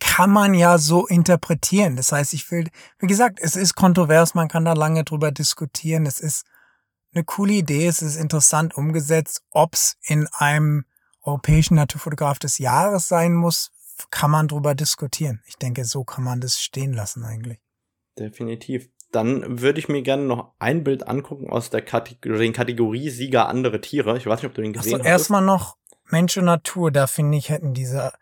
[0.00, 1.96] kann man ja so interpretieren.
[1.96, 6.06] Das heißt, ich will, wie gesagt, es ist kontrovers, man kann da lange drüber diskutieren.
[6.06, 6.44] Es ist
[7.14, 9.42] eine coole Idee, es ist interessant umgesetzt.
[9.50, 10.84] Ob es in einem
[11.22, 13.72] europäischen Naturfotograf des Jahres sein muss,
[14.10, 15.42] kann man drüber diskutieren.
[15.46, 17.58] Ich denke, so kann man das stehen lassen eigentlich.
[18.18, 18.88] Definitiv.
[19.12, 23.80] Dann würde ich mir gerne noch ein Bild angucken aus der Kategorie, Kategorie Sieger andere
[23.80, 24.16] Tiere.
[24.18, 25.10] Ich weiß nicht, ob du den gesehen also hast.
[25.10, 25.76] Erstmal noch
[26.10, 26.90] Mensch und Natur.
[26.90, 28.12] Da finde ich, hätten diese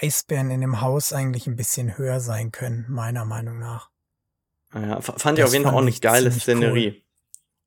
[0.00, 3.90] Eisbären in dem Haus eigentlich ein bisschen höher sein können, meiner Meinung nach.
[4.74, 7.02] Ja, fand ich auf jeden Fall auch eine geile Szenerie.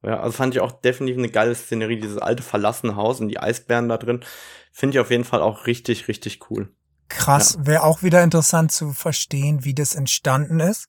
[0.01, 0.09] Cool.
[0.09, 3.39] Ja, also fand ich auch definitiv eine geile Szenerie, dieses alte verlassene Haus und die
[3.39, 4.24] Eisbären da drin.
[4.71, 6.74] Finde ich auf jeden Fall auch richtig, richtig cool.
[7.09, 7.65] Krass, ja.
[7.67, 10.88] wäre auch wieder interessant zu verstehen, wie das entstanden ist.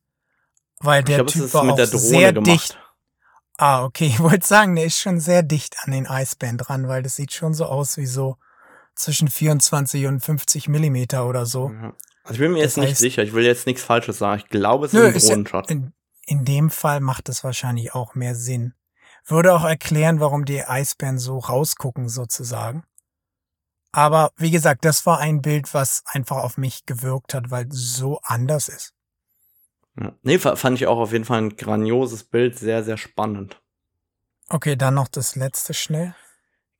[0.80, 2.46] Weil der glaub, Typ war auch sehr gemacht.
[2.46, 2.78] dicht.
[3.56, 7.02] Ah, okay, ich wollte sagen, der ist schon sehr dicht an den Eisbären dran, weil
[7.02, 8.36] das sieht schon so aus wie so
[8.94, 11.70] zwischen 24 und 50 Millimeter oder so.
[11.70, 11.94] Ja.
[12.22, 14.42] Also ich bin mir das jetzt nicht sicher, ich will jetzt nichts Falsches sagen.
[14.44, 15.70] Ich glaube, es nö, ist ein Drohnenshot.
[15.70, 15.92] In,
[16.26, 18.72] in dem Fall macht es wahrscheinlich auch mehr Sinn.
[19.26, 22.84] Würde auch erklären, warum die Eisbären so rausgucken sozusagen.
[23.92, 27.94] Aber wie gesagt, das war ein Bild, was einfach auf mich gewirkt hat, weil es
[27.94, 28.92] so anders ist.
[30.00, 30.12] Ja.
[30.22, 33.62] Nee, fand ich auch auf jeden Fall ein grandioses Bild, sehr, sehr spannend.
[34.48, 36.14] Okay, dann noch das letzte schnell.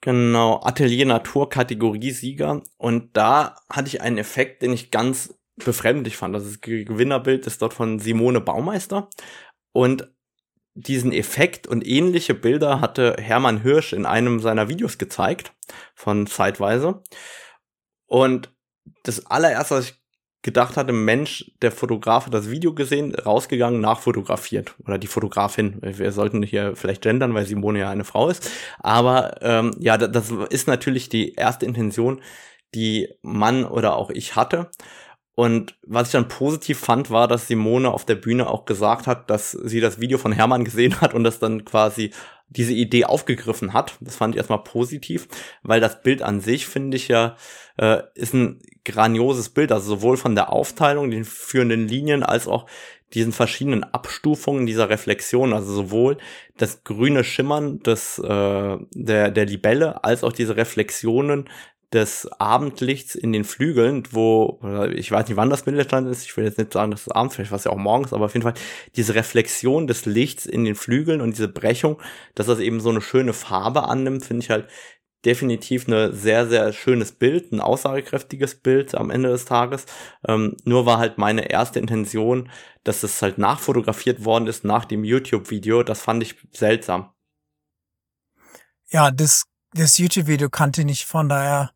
[0.05, 2.63] Genau, Atelier Natur Kategorie Sieger.
[2.77, 6.35] Und da hatte ich einen Effekt, den ich ganz befremdlich fand.
[6.35, 9.09] Das Gewinnerbild ist dort von Simone Baumeister.
[9.73, 10.13] Und
[10.75, 15.55] diesen Effekt und ähnliche Bilder hatte Hermann Hirsch in einem seiner Videos gezeigt,
[15.95, 17.03] von Zeitweise.
[18.05, 18.55] Und
[19.05, 20.04] das allererste, was ich
[20.45, 24.75] gedacht hatte, Mensch, der Fotograf hat das Video gesehen, rausgegangen, nachfotografiert.
[24.85, 25.79] Oder die Fotografin.
[25.81, 28.49] Wir sollten hier vielleicht gendern, weil Simone ja eine Frau ist.
[28.79, 32.21] Aber ähm, ja, das ist natürlich die erste Intention,
[32.75, 34.71] die Mann oder auch ich hatte.
[35.35, 39.31] Und was ich dann positiv fand, war, dass Simone auf der Bühne auch gesagt hat,
[39.31, 42.13] dass sie das Video von Hermann gesehen hat und das dann quasi
[42.49, 43.97] diese Idee aufgegriffen hat.
[44.01, 45.29] Das fand ich erstmal positiv,
[45.63, 47.37] weil das Bild an sich, finde ich ja,
[47.77, 49.73] äh, ist ein grandioses Bild.
[49.73, 52.67] Also sowohl von der Aufteilung, den führenden Linien, als auch
[53.15, 56.19] diesen verschiedenen Abstufungen dieser Reflexion, also sowohl
[56.57, 61.49] das grüne Schimmern des, äh, der, der Libelle, als auch diese Reflexionen
[61.95, 64.61] des Abendlichts in den Flügeln, wo,
[64.93, 67.37] ich weiß nicht, wann das Mittelstand ist, ich will jetzt nicht sagen, dass es abends,
[67.37, 68.55] vielleicht war es ja auch morgens, aber auf jeden Fall
[68.97, 72.01] diese Reflexion des Lichts in den Flügeln und diese Brechung,
[72.35, 74.69] dass das eben so eine schöne Farbe annimmt, finde ich halt
[75.25, 79.87] definitiv ein sehr, sehr schönes Bild, ein aussagekräftiges Bild am Ende des Tages.
[80.27, 82.51] Ähm, nur war halt meine erste Intention,
[82.83, 85.83] dass es halt nachfotografiert worden ist nach dem YouTube-Video.
[85.83, 87.11] Das fand ich seltsam.
[88.91, 91.71] Ja, das, das YouTube-Video kannte ich von daher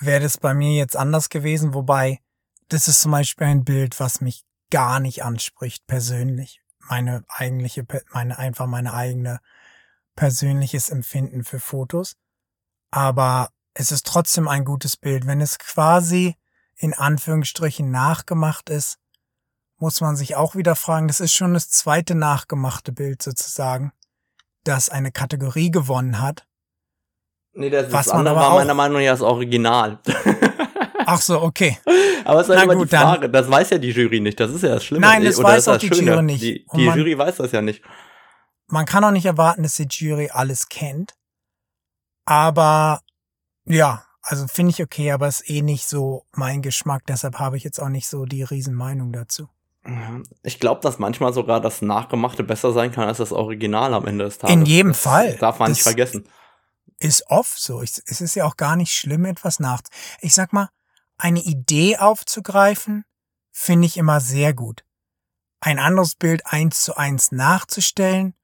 [0.00, 2.20] wäre das bei mir jetzt anders gewesen, wobei
[2.68, 6.60] das ist zum Beispiel ein Bild, was mich gar nicht anspricht persönlich.
[6.78, 9.40] Meine eigentliche, meine einfach meine eigene
[10.16, 12.16] persönliches Empfinden für Fotos.
[12.90, 15.26] Aber es ist trotzdem ein gutes Bild.
[15.26, 16.36] Wenn es quasi
[16.76, 18.98] in Anführungsstrichen nachgemacht ist,
[19.78, 23.92] muss man sich auch wieder fragen, das ist schon das zweite nachgemachte Bild sozusagen,
[24.62, 26.46] das eine Kategorie gewonnen hat.
[27.54, 29.98] Nee, das Was ist andere war meiner Meinung nach das Original.
[31.06, 31.78] Ach so, okay.
[32.24, 34.50] Aber es ist halt immer gut, die Frage, das weiß ja die Jury nicht, das
[34.50, 35.06] ist ja das Schlimme.
[35.06, 36.12] Nein, das Oder weiß auch die Schöne.
[36.12, 36.42] Jury nicht.
[36.42, 37.82] Die, die man, Jury weiß das ja nicht.
[38.66, 41.14] Man kann auch nicht erwarten, dass die Jury alles kennt.
[42.24, 43.00] Aber
[43.66, 47.64] ja, also finde ich okay, aber ist eh nicht so mein Geschmack, deshalb habe ich
[47.64, 49.48] jetzt auch nicht so die Riesenmeinung dazu.
[50.42, 54.24] Ich glaube, dass manchmal sogar das Nachgemachte besser sein kann als das Original am Ende
[54.24, 54.56] des Tages.
[54.56, 55.36] In jedem das Fall.
[55.36, 56.26] Darf man das, nicht vergessen
[57.04, 57.82] ist oft so.
[57.82, 59.82] es ist ja auch gar nicht schlimm, etwas nach.
[60.20, 60.70] Ich sag mal,
[61.18, 63.04] eine Idee aufzugreifen,
[63.50, 64.84] finde ich immer sehr gut.
[65.60, 68.34] Ein anderes Bild eins zu eins nachzustellen,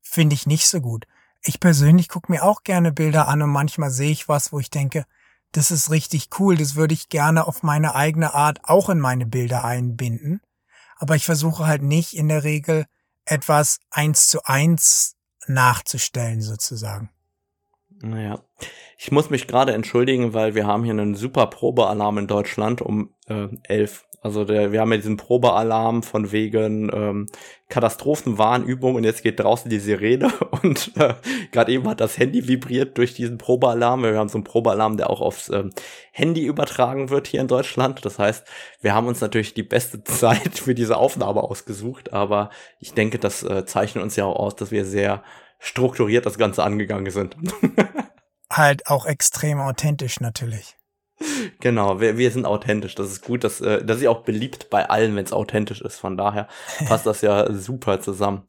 [0.00, 1.06] finde ich nicht so gut.
[1.42, 4.70] Ich persönlich gucke mir auch gerne Bilder an und manchmal sehe ich was, wo ich
[4.70, 5.06] denke,
[5.52, 9.26] das ist richtig cool, das würde ich gerne auf meine eigene Art auch in meine
[9.26, 10.40] Bilder einbinden.
[10.96, 12.86] Aber ich versuche halt nicht in der Regel
[13.24, 15.16] etwas eins zu eins
[15.46, 17.10] nachzustellen sozusagen.
[18.00, 18.40] Naja,
[18.96, 23.14] ich muss mich gerade entschuldigen, weil wir haben hier einen super Probealarm in Deutschland um
[23.28, 24.04] äh, elf.
[24.20, 27.26] Also der, wir haben ja diesen Probealarm von wegen ähm,
[27.68, 30.32] Katastrophenwarnübung und jetzt geht draußen die Sirene
[30.62, 31.14] und äh,
[31.52, 34.02] gerade eben hat das Handy vibriert durch diesen Probealarm.
[34.02, 35.70] Wir haben so einen Probealarm, der auch aufs ähm,
[36.10, 38.04] Handy übertragen wird hier in Deutschland.
[38.04, 38.44] Das heißt,
[38.80, 43.44] wir haben uns natürlich die beste Zeit für diese Aufnahme ausgesucht, aber ich denke, das
[43.44, 45.22] äh, zeichnet uns ja auch aus, dass wir sehr
[45.58, 47.36] strukturiert das Ganze angegangen sind.
[48.50, 50.76] halt auch extrem authentisch natürlich.
[51.60, 52.94] Genau, wir, wir sind authentisch.
[52.94, 55.80] Das ist gut, dass, äh, das ist ja auch beliebt bei allen, wenn es authentisch
[55.80, 55.98] ist.
[55.98, 56.48] Von daher
[56.86, 58.46] passt das ja super zusammen.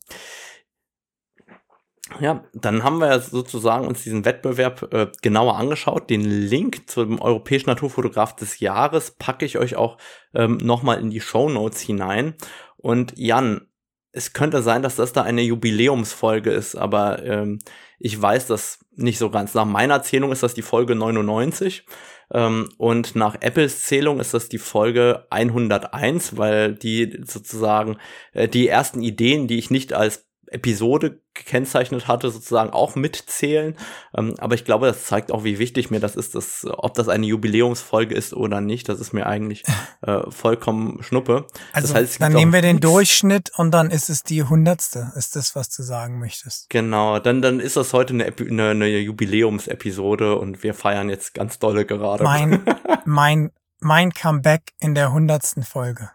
[2.20, 6.10] Ja, dann haben wir ja sozusagen uns diesen Wettbewerb äh, genauer angeschaut.
[6.10, 9.98] Den Link zum Europäischen Naturfotograf des Jahres packe ich euch auch
[10.34, 12.34] ähm, nochmal in die Show Notes hinein.
[12.78, 13.69] Und Jan,
[14.12, 17.60] es könnte sein, dass das da eine Jubiläumsfolge ist, aber ähm,
[18.00, 19.54] ich weiß das nicht so ganz.
[19.54, 21.86] Nach meiner Erzählung ist das die Folge 99
[22.34, 27.98] ähm, und nach Apples Zählung ist das die Folge 101, weil die sozusagen
[28.34, 33.76] äh, die ersten Ideen, die ich nicht als Episode gekennzeichnet hatte, sozusagen auch mitzählen.
[34.16, 37.08] Ähm, aber ich glaube, das zeigt auch, wie wichtig mir das ist, dass, ob das
[37.08, 38.90] eine Jubiläumsfolge ist oder nicht.
[38.90, 39.64] Das ist mir eigentlich
[40.02, 41.48] äh, vollkommen schnuppe.
[41.72, 45.36] Also das heißt, dann nehmen wir den Durchschnitt und dann ist es die hundertste, ist
[45.36, 46.70] das, was du sagen möchtest.
[46.70, 51.60] Genau, dann, dann ist das heute eine, eine, eine Jubiläumsepisode und wir feiern jetzt ganz
[51.60, 52.24] dolle gerade.
[52.24, 52.64] Mein,
[53.06, 56.10] mein, mein Comeback in der hundertsten Folge.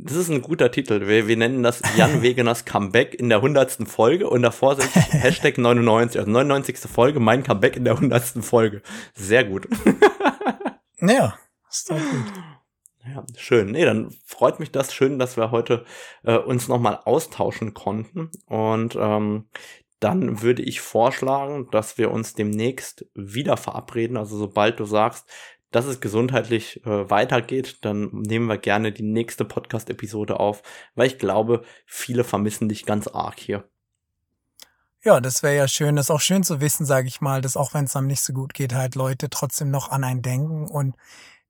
[0.00, 1.08] Das ist ein guter Titel.
[1.08, 5.58] Wir, wir nennen das Jan Wegeners Comeback in der hundertsten Folge und davor sind Hashtag
[5.58, 6.78] 99, also 99.
[6.78, 8.82] Folge, mein Comeback in der hundertsten Folge.
[9.14, 9.66] Sehr gut.
[11.00, 11.36] ja,
[11.68, 12.32] ist doch gut.
[13.04, 13.72] Ja, schön.
[13.72, 15.84] Nee, dann freut mich das schön, dass wir heute
[16.22, 18.30] äh, uns nochmal austauschen konnten.
[18.46, 19.48] Und ähm,
[19.98, 24.16] dann würde ich vorschlagen, dass wir uns demnächst wieder verabreden.
[24.16, 25.28] Also sobald du sagst,
[25.70, 30.62] dass es gesundheitlich äh, weitergeht, dann nehmen wir gerne die nächste Podcast-Episode auf,
[30.94, 33.68] weil ich glaube, viele vermissen dich ganz arg hier.
[35.04, 35.96] Ja, das wäre ja schön.
[35.96, 38.22] Das ist auch schön zu wissen, sage ich mal, dass auch wenn es einem nicht
[38.22, 40.66] so gut geht, halt Leute trotzdem noch an einen denken.
[40.66, 40.96] Und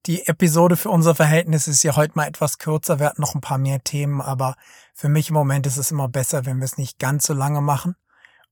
[0.05, 2.99] die Episode für unser Verhältnis ist ja heute mal etwas kürzer.
[2.99, 4.55] Wir hatten noch ein paar mehr Themen, aber
[4.93, 7.61] für mich im Moment ist es immer besser, wenn wir es nicht ganz so lange
[7.61, 7.95] machen.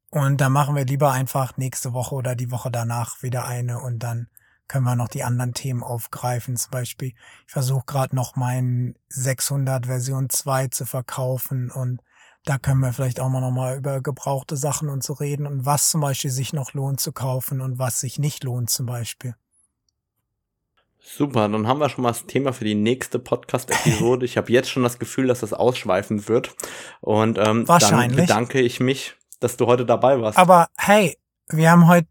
[0.10, 4.00] Und da machen wir lieber einfach nächste Woche oder die Woche danach wieder eine und
[4.00, 4.30] dann
[4.68, 6.58] können wir noch die anderen Themen aufgreifen.
[6.58, 12.02] Zum Beispiel, ich versuche gerade noch meinen 600 Version 2 zu verkaufen und
[12.46, 15.90] da können wir vielleicht auch mal nochmal über gebrauchte Sachen und so reden und was
[15.90, 19.36] zum Beispiel sich noch lohnt zu kaufen und was sich nicht lohnt zum Beispiel.
[21.00, 24.26] Super, dann haben wir schon mal das Thema für die nächste Podcast-Episode.
[24.26, 26.54] ich habe jetzt schon das Gefühl, dass das ausschweifend wird.
[27.00, 30.38] Und ähm, dann bedanke ich mich, dass du heute dabei warst.
[30.38, 31.18] Aber hey,
[31.50, 32.08] wir haben heute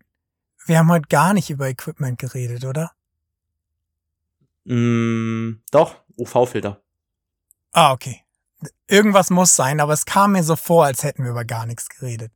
[0.66, 2.92] wir haben heute gar nicht über Equipment geredet, oder?
[4.64, 6.80] Mm, doch, UV-Filter.
[7.72, 8.22] Ah, okay.
[8.88, 11.88] Irgendwas muss sein, aber es kam mir so vor, als hätten wir über gar nichts
[11.88, 12.32] geredet.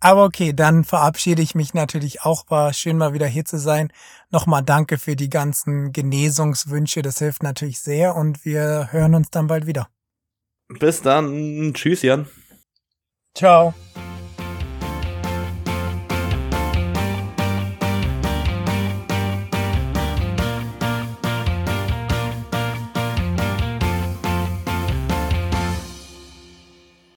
[0.00, 2.44] Aber okay, dann verabschiede ich mich natürlich auch.
[2.48, 3.92] War schön mal wieder hier zu sein.
[4.30, 7.02] Nochmal danke für die ganzen Genesungswünsche.
[7.02, 9.88] Das hilft natürlich sehr und wir hören uns dann bald wieder.
[10.68, 11.72] Bis dann.
[11.74, 12.26] Tschüss, Jan.
[13.34, 13.74] Ciao.